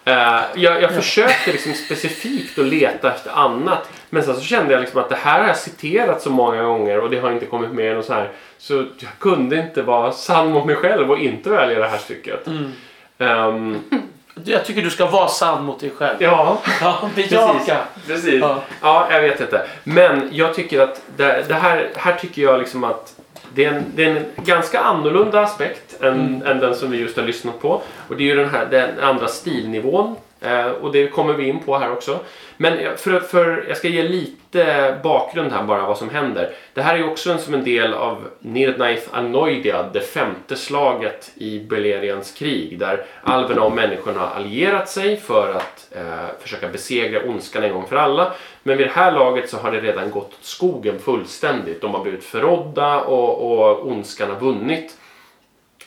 [0.05, 4.81] Eh, jag, jag försökte liksom specifikt att leta efter annat men sen så kände jag
[4.81, 7.71] liksom att det här har jag citerat så många gånger och det har inte kommit
[7.71, 8.31] med och så här.
[8.59, 12.47] Så jag kunde inte vara sann mot mig själv och inte välja det här stycket.
[13.19, 13.83] Ehm,
[14.45, 16.17] Jag tycker du ska vara sann mot dig själv.
[16.23, 17.31] ja, Ja, Precis.
[18.07, 18.41] Precis.
[18.41, 18.63] Ja.
[18.83, 19.09] Ja.
[19.11, 19.67] jag vet inte.
[19.85, 23.18] Men jag tycker att det, det här, här tycker jag liksom att
[23.55, 27.17] det är, en, det är en ganska annorlunda aspekt än, än den som vi just
[27.17, 27.83] har lyssnat på.
[28.09, 30.17] Och det är ju den här den andra stilnivån.
[30.41, 32.19] Eh, och det kommer vi in på här också.
[32.57, 36.51] Men jag- för, för, jag ska ge lite bakgrund här bara vad som händer.
[36.75, 41.31] Det här är ju också en, som en del av Nirnaith Anoidia, det femte slaget
[41.35, 42.79] i Belerians krig.
[42.79, 46.03] Där alverna och människorna har allierat sig för att eh,
[46.43, 48.33] försöka besegra ondskan en gång för alla.
[48.63, 51.81] Men vid det här laget så har det redan gått åt skogen fullständigt.
[51.81, 54.97] De har blivit förrådda och, och ondskan har vunnit.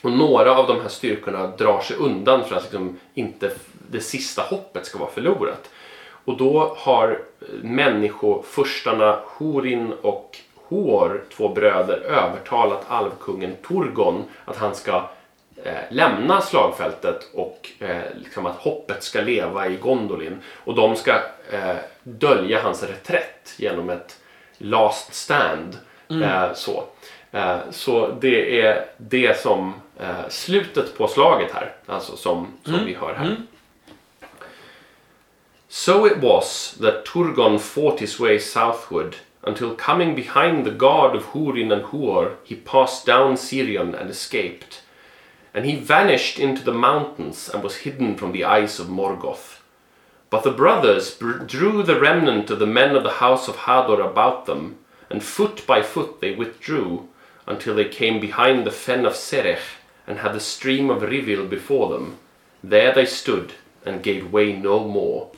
[0.02, 3.50] Och några av de här styrkorna drar sig undan för att liksom inte
[3.90, 5.70] det sista hoppet ska vara förlorat.
[6.24, 14.74] Och då har eh, människofurstarna Horin och Hor, två bröder, övertalat alvkungen Torgon att han
[14.74, 15.10] ska
[15.64, 20.38] eh, lämna slagfältet och eh, liksom att hoppet ska leva i Gondolin.
[20.64, 21.12] Och de ska
[21.52, 24.18] eh, dölja hans reträtt genom ett
[24.58, 25.78] last stand.
[26.08, 26.84] Eh, så.
[27.32, 32.94] Eh, så det är det som eh, slutet på slaget här, alltså som, som vi
[32.94, 33.36] hör här.
[35.68, 41.32] So it was that Turgon fought his way southward until coming behind the guard of
[41.32, 44.82] Hurin and Huor, he passed down Sirion and escaped.
[45.54, 49.60] And he vanished into the mountains and was hidden from the eyes of Morgoth.
[50.30, 54.46] But the brothers drew the remnant of the men of the house of Hador about
[54.46, 54.78] them,
[55.10, 57.08] and foot by foot they withdrew
[57.46, 61.90] until they came behind the fen of Serech and had the stream of Rivil before
[61.90, 62.18] them.
[62.62, 65.30] There they stood and gave way no more.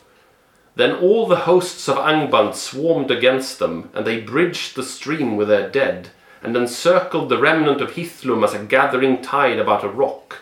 [0.75, 5.47] Then all the hosts of Angband swarmed against them, and they bridged the stream with
[5.47, 6.09] their dead,
[6.43, 10.39] and encircled the remnant of Hithlum as a gathering tide about a rock.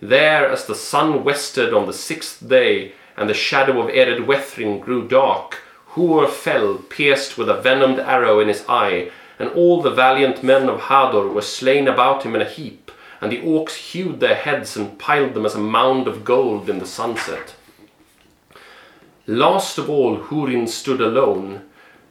[0.00, 4.80] There, as the sun westered on the sixth day, and the shadow of Ered Wethrin
[4.80, 5.62] grew dark,
[5.94, 10.68] Hur fell, pierced with a venomed arrow in his eye, and all the valiant men
[10.68, 12.89] of Hador were slain about him in a heap,
[13.20, 16.78] and the orcs hewed their heads and piled them as a mound of gold in
[16.78, 17.54] the sunset.
[19.26, 21.62] Last of all, Hurin stood alone.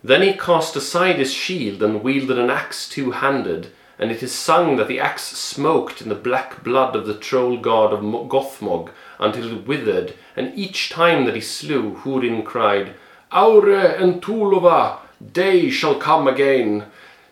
[0.03, 4.33] Then he cast aside his shield and wielded an axe two handed, and it is
[4.33, 8.91] sung that the axe smoked in the black blood of the troll god of Gothmog
[9.19, 12.93] until it withered, and each time that he slew, Hurin cried,
[13.31, 14.99] Aure and Tulova,
[15.33, 16.85] day shall come again.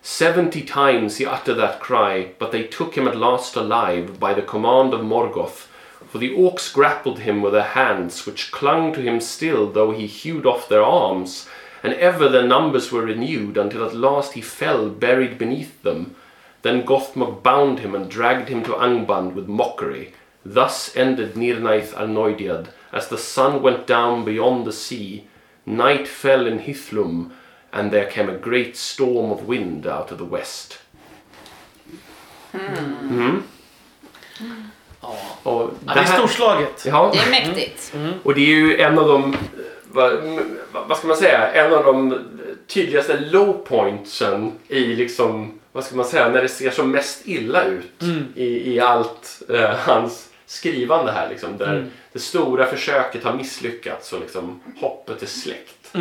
[0.10, 4.42] Seventy times he uttered that cry, but they took him at last alive by the
[4.42, 5.68] command of Morgoth.
[6.08, 10.08] For the orcs grappled him with their hands, which clung to him still, though he
[10.08, 11.50] hewed off their arms,
[11.84, 16.16] and ever their numbers were renewed, until at last he fell buried beneath them.
[16.62, 20.14] Then Gothmog bound him and dragged him to Angband with mockery.
[20.46, 25.28] Thus ended Nirnaith Arnoidiad, as the sun went down beyond the sea.
[25.66, 27.32] Night fell in Hithlum,
[27.72, 30.80] and there came a great storm of wind out of the west.
[32.54, 33.44] Mm.
[35.02, 35.18] Ja.
[35.44, 36.86] Och Ja, det är storslaget.
[36.86, 37.94] Ja, Det är mäktigt.
[38.24, 39.36] och det är ju en av de,
[39.92, 40.14] vad,
[40.88, 42.20] vad ska man säga, en av de
[42.68, 47.64] tydligaste low pointsen i liksom, vad ska man säga, när det ser som mest illa
[47.64, 48.04] ut
[48.36, 51.58] i, i allt eh, hans skrivande här liksom.
[51.58, 55.96] Där det stora försöket har misslyckats och liksom hoppet är släckt.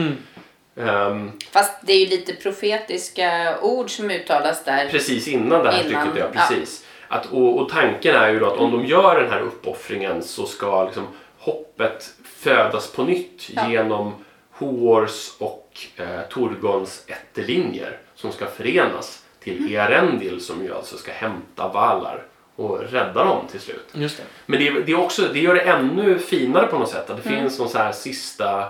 [0.76, 0.88] Mm.
[0.88, 4.88] Ehm, Fast det är ju lite profetiska ord som uttalas där.
[4.88, 6.40] precis innan det här Innan, stycket, ja ja.
[6.48, 6.84] precis.
[7.08, 10.46] Att, och, och tanken är ju då att om de gör den här uppoffringen så
[10.46, 11.06] ska liksom
[11.38, 13.70] hoppet födas på nytt Ja.
[13.70, 14.14] genom
[14.50, 21.68] Hoors och eh, Torgons ättelinjer som ska förenas till Earendil som ju alltså ska hämta
[21.68, 22.22] Valar
[22.56, 23.86] och räddar dem till slut.
[23.92, 24.22] Just det.
[24.46, 27.10] Men det, det, är också, det gör det ännu finare på något sätt.
[27.10, 28.68] Att det finns någon så här sista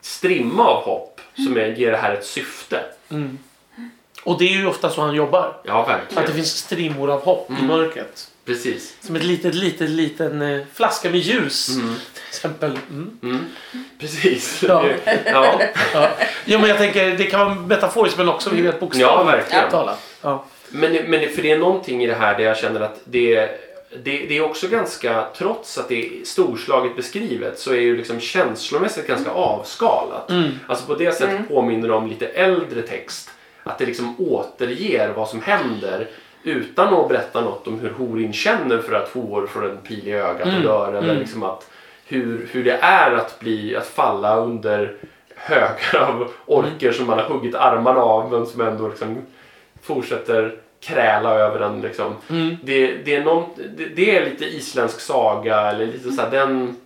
[0.00, 2.80] strimma av hopp som är, ger det här ett syfte.
[4.22, 5.56] Och det är ju ofta så han jobbar.
[5.64, 6.34] Ja, Att det verkligen.
[6.36, 8.30] finns strimmor av hopp i mörkret.
[8.44, 8.96] Precis.
[9.00, 11.66] Som ett litet, litet, liten eh, flaska med ljus.
[11.66, 11.82] Till
[12.28, 12.78] exempel.
[12.90, 13.44] Mm.
[14.00, 14.62] Precis.
[14.68, 14.84] Ja.
[15.26, 15.60] ja.
[15.94, 16.08] Ja.
[16.44, 19.70] Jo, men jag tänker det kan vara metaforiskt men också helt Ja, bokstavligt verkligen.
[19.70, 19.98] talat.
[20.22, 20.44] Ja.
[20.68, 23.50] Men, men för det är någonting i det här där jag känner att det,
[23.90, 28.20] det, det är också ganska, trots att det är storslaget beskrivet så är ju liksom
[28.20, 30.30] känslomässigt ganska avskalat.
[30.66, 33.30] Alltså på det sättet påminner det om lite äldre text.
[33.62, 36.08] Att det liksom återger vad som händer
[36.42, 40.12] utan att berätta något om hur Horin känner för att hor får en pil i
[40.12, 40.92] ögat och dör.
[40.92, 41.70] Eller liksom att
[42.06, 44.96] hur, hur det är att, bli, att falla under
[45.34, 49.16] högar av orker som man har huggit armarna av men som ändå liksom
[49.82, 50.54] fortsätter
[50.86, 51.80] kräla över den.
[51.80, 52.14] Liksom.
[52.62, 53.44] Det, det, är någon,
[53.76, 56.76] det, det är lite isländsk saga eller lite så här, den,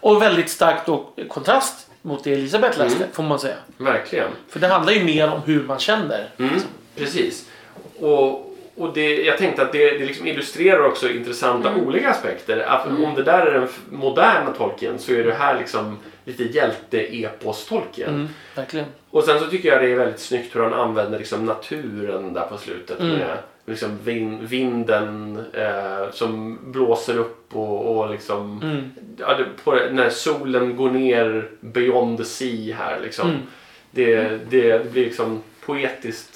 [0.00, 3.08] Och väldigt starkt då, kontrast mot det Elisabeth läste Mm.
[3.12, 3.54] får man säga.
[3.76, 4.28] verkligen.
[4.48, 6.28] För det handlar ju mer om hur man känner.
[6.38, 6.54] Mm,
[6.96, 7.48] precis.
[8.00, 8.51] Och,
[8.82, 12.60] och det, jag tänkte att det, det liksom illustrerar också intressanta olika aspekter.
[12.60, 18.08] Att Om det där är den moderna tolken så är det här liksom lite hjälte-epos-tolken.
[18.08, 18.86] Mm, verkligen.
[19.10, 22.46] Och sen så tycker jag det är väldigt snyggt hur han använder liksom naturen där
[22.46, 22.98] på slutet.
[22.98, 28.60] Med liksom vin, vinden eh, som blåser upp och, och liksom
[29.18, 33.30] ja, det, på, när solen går ner beyond the sea här liksom.
[33.90, 34.14] Det,
[34.50, 36.31] det, det blir liksom poetiskt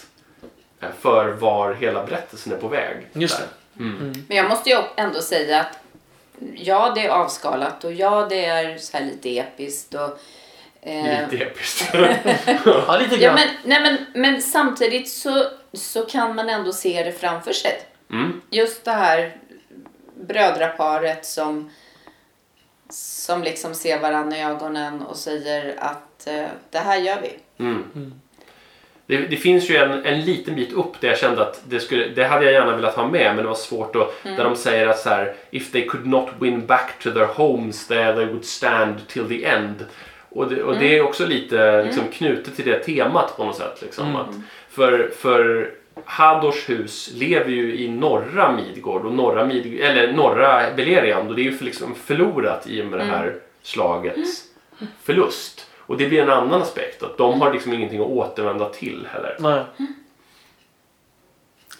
[1.00, 3.08] för var hela berättelsen är på väg.
[3.12, 3.46] Just där.
[3.72, 3.84] det.
[4.28, 5.78] Men jag måste ju ändå säga att
[6.54, 9.94] ja, det är avskalat och ja, det är så här lite episkt.
[9.94, 10.18] Och,
[10.88, 11.94] eh, Lite episkt.
[12.64, 13.34] Ja, lite ja, grann.
[13.34, 17.80] men, nej, men, men samtidigt så, så kan man ändå se det framför sig.
[18.10, 18.40] Mm.
[18.50, 19.36] Just det här
[20.20, 21.70] brödraparet som,
[22.90, 27.64] som liksom ser varandra i ögonen och säger att eh, det här gör vi.
[29.07, 32.09] Det, det finns ju en, en liten bit upp där jag kände att det, skulle,
[32.09, 34.87] det hade jag gärna velat ha med men det var svårt att, där de säger
[34.87, 38.45] att så här, if they could not win back to their homes there they would
[38.45, 39.85] stand till the end.
[40.29, 43.79] Och det, och det är också lite liksom, knutet till det temat på något sätt.
[43.83, 44.35] Liksom, att
[44.71, 45.71] för, för
[46.05, 51.42] Hadors hus lever ju i norra Midgård och norra, Mid, eller norra Beleriand och det
[51.42, 54.42] är ju för, liksom förlorat i och med det här slagets
[55.03, 55.65] förlust.
[55.87, 59.37] Och det blir en annan aspekt, att de har liksom ingenting att återvända till heller.
[59.40, 59.64] Nej.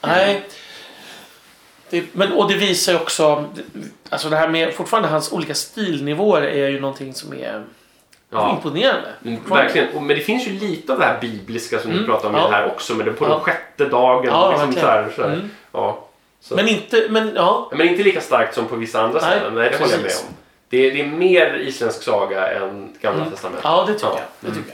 [0.03, 0.43] Nej.
[1.91, 3.45] Det, men, och det visar ju också,
[4.11, 7.65] alltså det här med fortfarande hans olika stilnivåer är ju någonting som är
[8.31, 8.51] Ja.
[8.57, 9.09] imponerande.
[9.25, 9.97] Mm, Verkligen.
[9.97, 12.49] Och, men det finns ju lite av det här bibliska som du pratar om Ja.
[12.49, 12.95] det här också.
[12.95, 13.29] Men det på Ja.
[13.29, 14.25] den sjätte dagen.
[14.27, 15.33] Ja, liksom så här, så här.
[15.33, 15.51] Mm.
[15.73, 16.05] Ja.
[16.41, 16.55] Så.
[16.55, 17.71] Men inte, men ja.
[17.77, 19.55] men inte lika starkt som på vissa andra Nej, ställen.
[19.55, 20.35] Nej, det håller jag med om.
[20.69, 23.65] Det är, det är mer isländsk saga än Gamla testamentet.
[23.65, 24.21] Ja, det tycker Ja.
[24.41, 24.51] jag.
[24.51, 24.71] Det tycker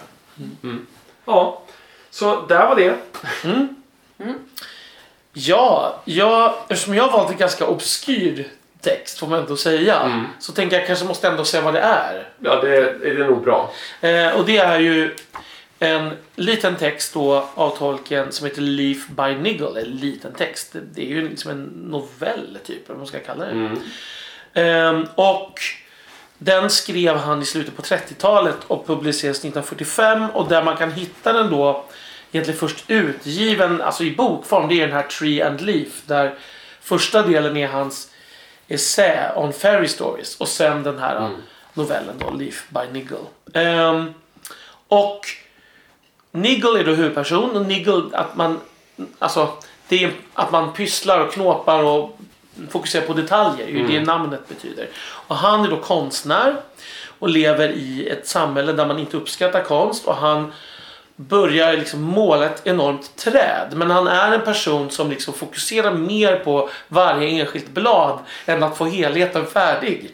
[0.63, 0.77] jag.
[1.25, 1.63] Ja.
[2.11, 2.95] Så där var det.
[5.33, 8.49] Ja, jag, eftersom jag har valt en ganska obskyr
[8.81, 10.01] text får man ändå säga.
[10.01, 10.25] Mm.
[10.41, 12.29] Så tänker jag kanske måste ändå säga vad det är.
[12.39, 13.73] Ja, det är, det nog bra.
[14.01, 15.15] Eh, och det är ju
[15.79, 19.67] en liten text då av tolken som heter Leaf by Niggle.
[19.81, 20.73] Eller liten text.
[20.73, 23.51] Det- Det är ju liksom en novell typ, eller vad man ska kalla det.
[23.51, 23.79] Mm.
[24.55, 25.61] Ehm, och
[26.39, 30.31] den skrev han i slutet på 30-talet och publicerades 1945.
[30.31, 31.85] Och där man kan hitta den då
[32.33, 36.03] egentligen först utgiven, alltså i bokform, det är den här Tree and Leaf.
[36.07, 36.35] Där
[36.81, 38.11] första delen är hans
[38.69, 41.31] essä on fairy stories och sen den här
[41.75, 43.27] novellen då, Leaf by Niggle.
[43.55, 44.15] Ehm,
[44.89, 45.21] och
[46.31, 48.61] Niggle är då huvudperson och Niggle att man
[49.19, 49.49] alltså
[49.89, 52.19] det är att man pysslar och knåpar och
[52.71, 53.67] fokuserar på detaljer.
[53.67, 54.89] Det är ju det namnet betyder.
[55.03, 56.57] Och han är då konstnär
[57.19, 60.53] och lever i ett samhälle där man inte uppskattar konst och han
[61.17, 63.73] börjar liksom måla ett enormt träd.
[63.73, 68.77] Men han är en person som liksom fokuserar mer på varje enskilt blad än att
[68.77, 70.11] få helheten färdig.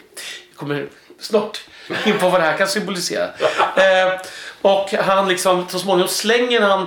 [0.48, 0.86] Jag kommer
[1.20, 1.60] snart
[2.06, 3.28] in på vad det här kan symbolisera.
[3.76, 4.20] Eh,
[4.62, 6.86] och han liksom, så småningom slänger han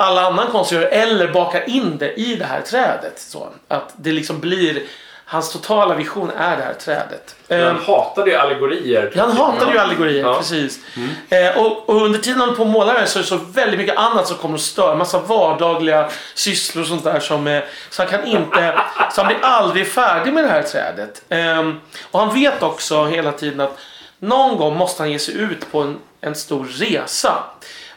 [0.00, 3.18] alla annan konst gör eller bakar in det i det här trädet.
[3.20, 4.82] Så att det liksom blir,
[5.24, 7.34] hans totala vision är det här trädet.
[7.48, 9.12] Men Eh, han hatade ju allegorier.
[9.16, 10.36] han hatade ju allegorier, Ja.
[10.38, 10.78] precis.
[11.28, 13.36] Eh, och, och under tiden han på att måla det här så är det så
[13.36, 14.94] väldigt mycket annat som kommer att störa.
[14.94, 18.80] Massa vardagliga sysslor och sånt där som eh, Så han kan inte...
[19.14, 21.22] Så han blir aldrig färdig med det här trädet.
[21.28, 21.80] Ehm,
[22.10, 23.78] och han vet också hela tiden att
[24.18, 27.32] någon gång måste han ge sig ut på en, en stor resa.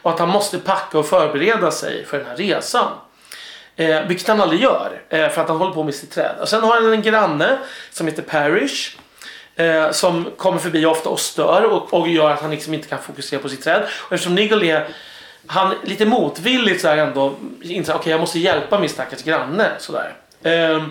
[0.02, 2.92] Och att han måste packa och förbereda sig för den här resan.
[3.76, 5.02] Eh, vilket han aldrig gör.
[5.08, 6.36] Eh, för att han håller på med sitt träd.
[6.40, 7.58] Och sen har han en granne
[7.90, 8.96] som heter Parrish.
[9.56, 12.98] Eh, som kommer förbi ofta och stör och, och gör att han liksom inte kan
[12.98, 13.82] fokusera på sitt träd.
[14.06, 14.88] Och eftersom Nigel är
[15.46, 19.70] han lite motvilligt så här ändå inser okej jag måste hjälpa min stackars granne.
[19.78, 20.14] Sådär.
[20.42, 20.82] Eh,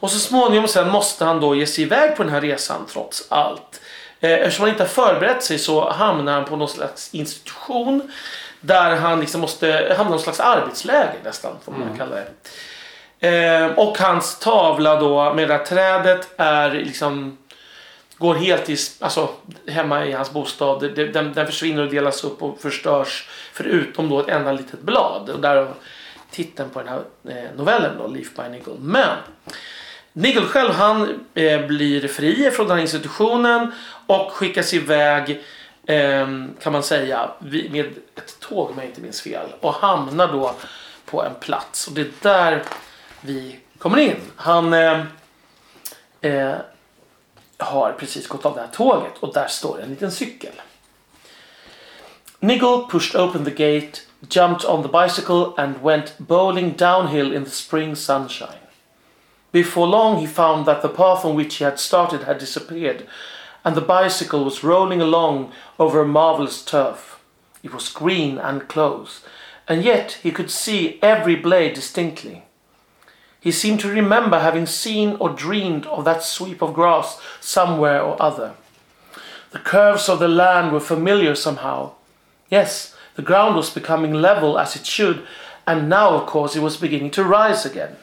[0.00, 3.26] och så småningom sen måste han då ge sig iväg på den här resan trots
[3.28, 3.80] allt.
[4.20, 8.12] Eh, eftersom han inte har förberett sig så hamnar han på någon slags institution.
[8.60, 12.26] Där han liksom måste hamna i någon slags arbetsläger nästan får man kalla det.
[13.28, 17.38] Eh, och hans tavla då med det här trädet är liksom
[18.18, 19.28] går helt i, alltså
[19.68, 20.80] hemma i hans bostad.
[20.94, 23.28] Det- Den, den försvinner och delas upp och förstörs.
[23.52, 25.30] Förutom då ett enda litet blad.
[25.30, 25.68] Och där
[26.30, 28.76] titeln på den här eh, novellen då, Leaf by Nigel.
[28.80, 29.16] Men
[30.12, 33.72] Nigel själv han eh, blir fri från den här institutionen
[34.10, 35.40] och skickas iväg
[35.86, 36.28] eh,
[36.62, 37.30] kan man säga
[37.70, 37.86] med
[38.16, 39.46] ett tåg om jag inte minns fel.
[39.60, 40.54] Och hamnar då
[41.04, 41.86] på en plats.
[41.86, 42.62] Och det är där
[43.20, 44.16] vi kommer in.
[44.36, 45.00] Han eh,
[46.20, 46.54] eh,
[47.58, 50.52] har precis gått av det här tåget och där står en liten cykel.
[52.40, 54.00] Nigel pushed open the gate,
[54.30, 58.60] jumped on the bicycle and went bowling downhill in the spring sunshine.
[59.52, 63.06] Before long he found that the path on which he had started had disappeared
[63.64, 67.20] and the bicycle was rolling along over a marvellous turf.
[67.62, 69.22] It was green and close,
[69.68, 72.44] and yet he could see every blade distinctly.
[73.40, 78.20] He seemed to remember having seen or dreamed of that sweep of grass somewhere or
[78.20, 78.54] other.
[79.52, 81.92] The curves of the land were familiar somehow.
[82.50, 85.26] Yes, the ground was becoming level as it should,
[85.66, 87.96] and now, of course, it was beginning to rise again.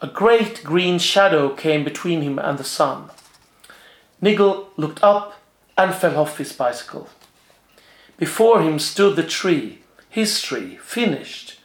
[0.00, 3.10] A great green shadow came between him and the sun.
[4.20, 5.34] Nigel looked up
[5.76, 7.08] and fell off his bicycle.
[8.16, 11.60] Before him stood the tree, his tree, finished.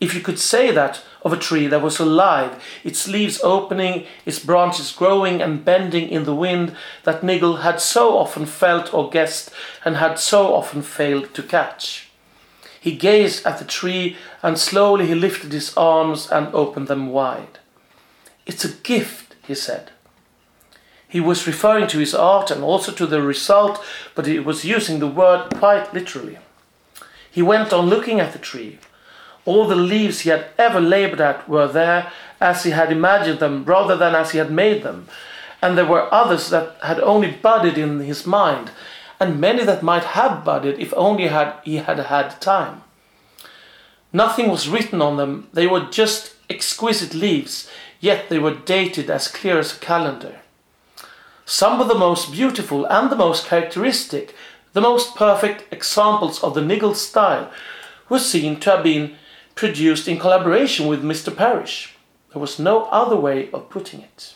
[0.00, 4.38] If you could say that of a tree that was alive, its leaves opening, its
[4.38, 9.50] branches growing and bending in the wind that Nigel had so often felt or guessed
[9.84, 12.10] and had so often failed to catch.
[12.80, 17.58] He gazed at the tree and slowly he lifted his arms and opened them wide.
[18.46, 19.90] It's a gift, he said.
[21.08, 23.82] He was referring to his art and also to the result,
[24.14, 26.38] but he was using the word quite literally.
[27.30, 28.78] He went on looking at the tree.
[29.46, 33.64] All the leaves he had ever labored at were there as he had imagined them
[33.64, 35.08] rather than as he had made them.
[35.62, 38.70] And there were others that had only budded in his mind,
[39.18, 42.82] and many that might have budded if only had, he had had time.
[44.12, 47.68] Nothing was written on them, they were just exquisite leaves,
[48.00, 50.40] yet they were dated as clear as a calendar.
[51.48, 54.34] Some of the most beautiful and the most characteristic,
[54.74, 57.50] the most perfect examples of the Nigel style,
[58.10, 59.16] were seen to have been
[59.54, 61.34] produced in collaboration with Mr.
[61.34, 61.96] Parrish.
[62.32, 64.34] There was no other way of putting it.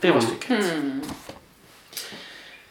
[0.00, 0.72] Det var stycket.
[0.72, 1.02] Hmm.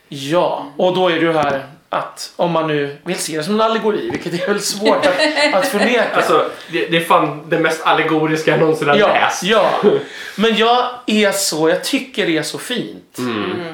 [0.09, 3.61] Ja, och då är ju här att om man nu vill se det som en
[3.61, 6.15] allegori, vilket är väl svårt att, att förneka.
[6.15, 9.43] Alltså, det, det är fan det mest allegoriska jag någonsin har Ja, läst.
[9.43, 9.71] ja.
[10.35, 13.17] Men jag är så, jag tycker det är så fint.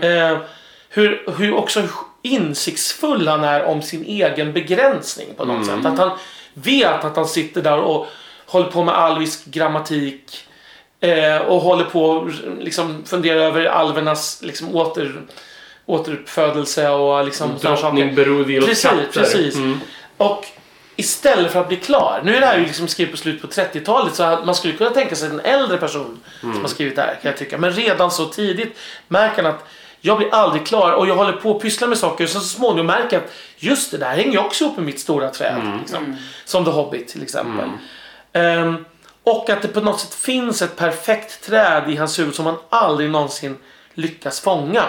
[0.02, 0.38] Eh,
[0.90, 1.84] hur, hur också
[2.22, 5.86] insiktsfull han är om sin egen begränsning på något sätt.
[5.86, 6.12] Att han
[6.54, 8.08] vet att han sitter där och
[8.46, 10.44] håller på med alvisk grammatik.
[11.00, 15.22] Eh, och håller på och liksom fundera över alvernas liksom, åter,
[15.88, 17.58] återuppfödelse och liksom.
[17.62, 19.08] Drottning Berudil och Precis, katter.
[19.14, 19.56] precis.
[19.56, 19.80] Mm.
[20.18, 20.46] Och
[20.96, 22.22] istället för att bli klar.
[22.24, 24.74] Nu är det här ju liksom skrivet på slutet på 30-talet så att man skulle
[24.74, 27.58] kunna tänka sig en äldre person som har skrivit det här kan jag tycka.
[27.58, 28.78] Men redan så tidigt
[29.08, 29.66] märker han att
[30.02, 32.86] jag blir aldrig klar och jag håller på att pyssla med saker och så, småningom
[32.86, 35.62] märker jag att just det där hänger ju också upp med mitt stora träd.
[35.80, 36.18] Liksom.
[36.46, 37.70] Som The Hobbit till exempel.
[38.34, 38.86] Ehm,
[39.24, 42.56] och att det på något sätt finns ett perfekt träd i hans huvud som han
[42.70, 43.58] aldrig någonsin
[43.94, 44.84] lyckas fånga.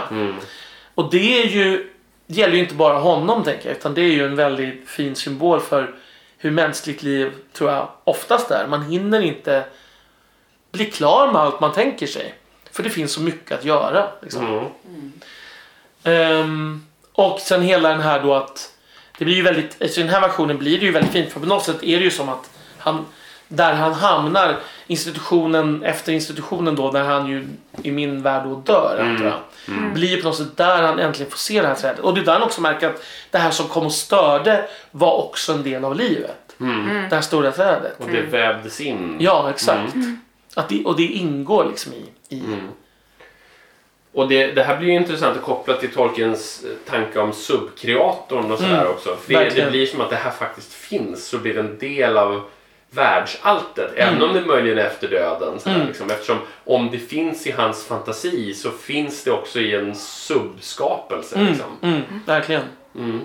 [0.99, 1.91] Och det är ju
[2.27, 5.17] det gäller ju inte bara honom tänker jag, utan det är ju en väldigt fin
[5.17, 5.95] symbol för
[6.39, 8.67] hur mänskligt liv tror jag oftast är.
[8.67, 9.65] Man hinner inte
[10.73, 12.35] bli klar med allt man tänker sig.
[12.73, 14.09] För det finns så mycket att göra.
[14.23, 14.71] Liksom.
[14.89, 15.13] Mm.
[16.05, 18.75] Ehm, och sen hela den här då att
[19.19, 21.41] det blir ju väldigt, alltså i den här versionen blir det ju väldigt fint för
[21.41, 23.07] på något sätt är det ju som att han
[23.49, 27.47] där han hamnar institutionen efter institutionen då när han ju
[27.83, 29.39] i min värld då dör antar jag.
[29.95, 31.99] Blir på något sätt där han äntligen får se det här trädet.
[31.99, 35.17] Och det är där han också märker att det här som kom och störde var
[35.17, 36.57] också en del av livet.
[37.11, 37.95] Det här stora trädet.
[37.99, 39.17] Och det vävdes in.
[39.21, 39.95] Ja, exakt.
[40.55, 42.35] Att det, och det ingår liksom i...
[42.37, 42.69] i Mm.
[44.13, 48.51] Och det, det här blir ju intressant att koppla till Tolkiens eh, tanke om subkreatorn
[48.51, 49.17] och sådär Mm, också.
[49.17, 52.43] För det, blir som att det här faktiskt finns så blir det en del av
[52.91, 53.93] världsalltet.
[53.97, 54.29] Även Mm.
[54.29, 55.61] om det möjligen är efter döden.
[55.61, 55.87] Sådär, Mm.
[55.89, 56.11] liksom.
[56.11, 61.37] Eftersom om det finns i hans fantasi så finns det också i en subskapelse.
[61.37, 61.67] Mm, Liksom.
[61.83, 62.63] mm, verkligen.
[62.95, 63.21] Mm.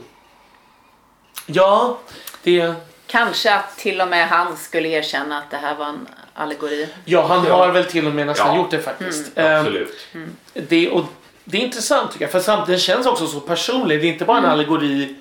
[1.45, 1.97] Ja,
[2.43, 2.74] det...
[3.07, 6.89] Kanske att till och med han skulle erkänna att det här var en allegori.
[7.05, 7.55] Ja, han Ja.
[7.57, 8.57] har väl till och med nästan Ja.
[8.57, 9.32] gjort det faktiskt.
[9.38, 10.07] Ehm, Absolut.
[10.53, 11.05] det, och
[11.43, 14.01] det är intressant tycker jag, för samtidigt känns också så personligt.
[14.01, 15.16] Det är inte bara en allegori.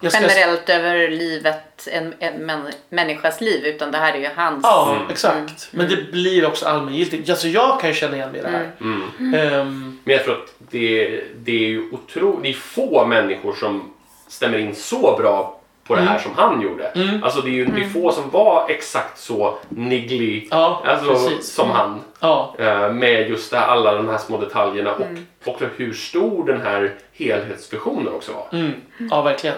[0.00, 4.28] Jag ska- Generellt över livet, en, en män, människas liv, utan det här är ju
[4.36, 4.60] hans.
[4.64, 5.10] Ja, Mm.
[5.10, 5.68] exakt.
[5.70, 7.30] Men det blir också allmängiltigt.
[7.30, 8.70] Alltså jag kan ju känna igen mig i det här.
[8.80, 9.34] Mm.
[9.34, 13.92] Ehm, Men jag tror att det, det är ju otroligt, det är få människor som
[14.28, 16.84] stämmer in så bra på det här som han gjorde.
[16.86, 17.24] Mm.
[17.24, 21.52] Alltså det är ju det är få som var exakt så niggly ja, alltså, precis.
[21.54, 22.00] som han.
[22.20, 25.26] Ja, Eh, med just det alla de här små detaljerna och Mm.
[25.44, 28.58] också hur stor den här helhetsvisionen också var.
[28.58, 28.72] mm,
[29.10, 29.56] ja, verkligen.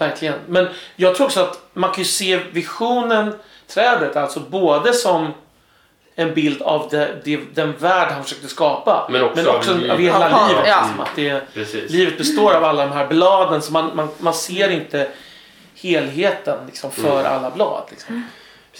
[0.00, 0.34] Verkligen.
[0.48, 3.34] Men jag tror också att man kan ju se visionen,
[3.66, 5.32] trädet, alltså både som
[6.14, 9.08] en bild av det, det, den värld han försökte skapa.
[9.10, 9.90] Men också av livet.
[9.90, 10.64] av hela Ja, livet.
[10.66, 10.80] ja.
[10.82, 11.90] Liksom, att det, Precis.
[11.90, 15.08] livet består av alla de här bladen så man, man, man ser inte
[15.74, 17.32] helheten liksom, för Mm.
[17.32, 17.82] alla blad.
[17.90, 18.24] Liksom.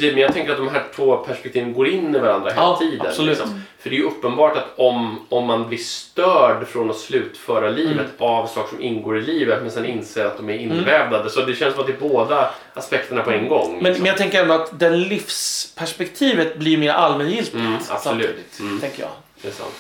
[0.00, 2.76] Precis, men jag tänker att de här två perspektiven går in i varandra hela Ja,
[2.80, 3.06] tiden.
[3.06, 3.38] absolut.
[3.38, 3.62] Liksom.
[3.78, 7.90] För det är ju uppenbart att om, om man blir störd från att slutföra livet
[7.92, 8.06] Mm.
[8.18, 11.28] av saker som ingår i livet men sen inser att de är invävda.
[11.28, 13.72] Så det känns som att det är båda aspekterna på en gång.
[13.74, 14.02] Men, liksom.
[14.02, 17.54] men jag tänker ändå att det livsperspektivet blir mer allmängiltigt.
[17.54, 18.58] Mm, absolut.
[18.60, 18.80] Mm.
[18.80, 19.10] Tänker jag.
[19.42, 19.74] Det är sant.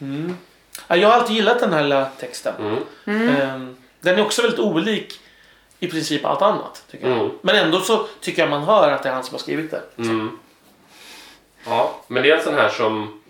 [0.00, 0.36] Mm.
[0.88, 2.54] Ja, jag har alltid gillat den här lilla texten.
[3.06, 3.28] Mm.
[3.28, 5.20] Ehm, Den är också väldigt olik
[5.80, 6.84] i princip allt annat.
[6.90, 7.18] Tycker jag.
[7.18, 7.30] Mm.
[7.42, 9.82] Men ändå så tycker jag man hör att det är han som har skrivit det.
[9.98, 10.38] Mm.
[11.66, 13.22] Ja, men det är en sån här som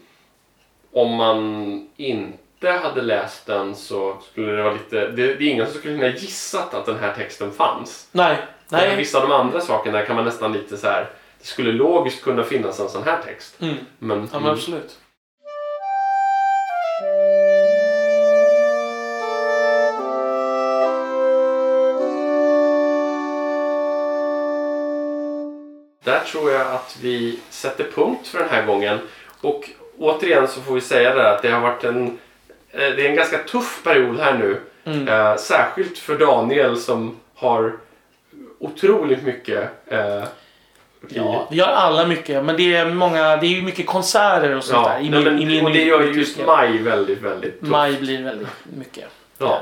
[0.92, 5.08] om man inte hade läst den så skulle det vara lite...
[5.08, 8.08] Det, det är ingen som skulle kunna gissat att den här texten fanns.
[8.12, 8.36] Nej,
[8.68, 8.88] Nej.
[8.88, 8.96] nej.
[8.96, 11.10] Vissa av de andra sakerna kan man nästan lite så här...
[11.38, 13.62] Det skulle logiskt kunna finnas en sån här text.
[13.62, 13.74] Mm.
[13.98, 14.98] Men, Ja, men mm, absolut.
[26.26, 28.98] Tror jag att vi sätter punkt för den här gången.
[29.40, 32.06] Och återigen så får vi säga det att det har varit en...
[32.06, 34.60] eh, Det är en ganska tuff period här nu.
[34.84, 35.08] Mm.
[35.08, 37.72] Eh, särskilt för Daniel som har
[38.58, 40.24] otroligt mycket eh, i-
[41.08, 44.64] Ja, vi har alla mycket, men det är många, det är ju mycket konserter och
[44.64, 45.00] sånt Ja, där.
[45.00, 47.70] I nej, min, men, i min och det gör ju just maj väldigt, väldigt tufft.
[47.70, 49.04] Maj blir väldigt mycket.
[49.38, 49.60] Ja.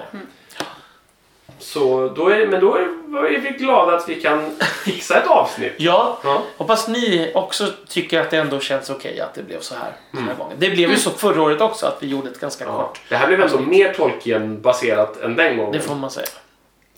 [1.59, 5.73] Så då är, men då är, vi glada att vi kan fixa ett avsnitt.
[5.77, 6.43] Ja, Ja.
[6.57, 10.29] hoppas ni också tycker att det ändå känns okej att det blev så här Mm.
[10.29, 10.57] här gången.
[10.59, 12.77] Det blev ju så förra året också att vi gjorde ett ganska Ja.
[12.77, 13.01] kort.
[13.09, 15.73] Det här blev ändå mer Tolkien-baserat än den gången.
[15.73, 16.27] Det får man säga.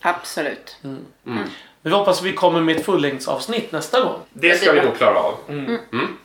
[0.01, 0.77] Absolut.
[0.85, 0.99] Mm.
[1.23, 1.49] Men
[1.83, 4.15] vi hoppas att vi kommer med ett fullängdsavsnitt nästa gång.
[4.33, 5.35] Det ska vi nog klara av.
[5.49, 5.65] Mm.
[5.93, 6.17] Mm.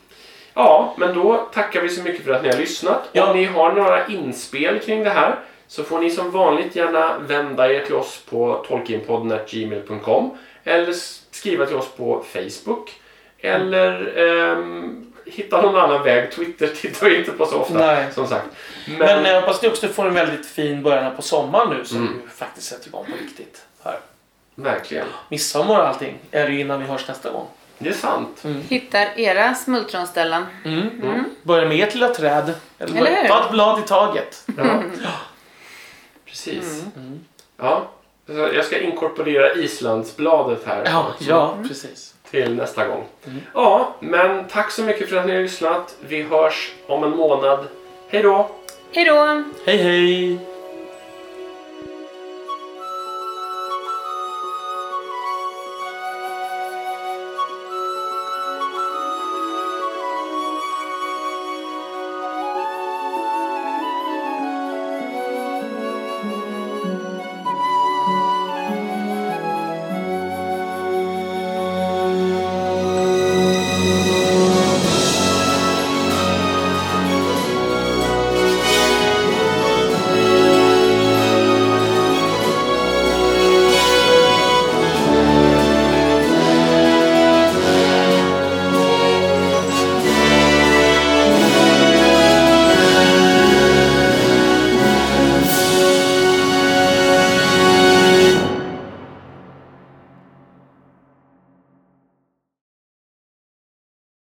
[0.54, 3.08] Ja, men då tackar vi så mycket för att ni har lyssnat.
[3.12, 3.26] Ja.
[3.30, 5.38] Om ni har några inspel kring det här
[5.72, 10.30] så får ni som vanligt gärna vända er till oss på tolkienpodden.gmail.com
[10.64, 10.92] eller
[11.30, 12.92] skriva till oss på Facebook.
[13.38, 16.32] Eller ehm, hitta någon annan väg.
[16.32, 18.06] Twitter tittar vi inte på så ofta, Nej.
[18.14, 18.46] som sagt.
[18.86, 21.96] Men, Men jag hoppas ni också får en väldigt fin början på sommaren nu som
[21.98, 22.12] Mm.
[22.22, 23.62] ju faktiskt sätter igång på riktigt.
[23.84, 23.98] Här.
[24.54, 25.06] verkligen.
[25.28, 27.46] Midsommar och allting är det innan vi hörs nästa gång.
[27.78, 28.42] Det är sant.
[28.68, 30.44] Hittar era smultronställen.
[30.64, 30.88] Mm.
[31.02, 31.24] Mm.
[31.42, 32.54] Börja med ert lilla träd.
[32.78, 33.28] Eller, Eller hur?
[33.28, 34.44] ta ett blad i taget.
[34.58, 34.82] Ja.
[36.32, 36.84] Precis.
[36.96, 37.20] Mm.
[37.56, 37.88] Ja.
[38.26, 40.82] Så Jag ska inkorporera Islandsbladet här.
[40.86, 42.14] Ja, ja precis.
[42.30, 43.04] till nästa gång.
[43.26, 43.38] Mm.
[43.54, 45.96] Ja, men tack så mycket för att ni har lyssnat.
[46.00, 47.66] Vi hörs om en månad.
[48.08, 48.50] Hej då!
[48.92, 49.44] Hej då!
[49.64, 50.38] Hej hej!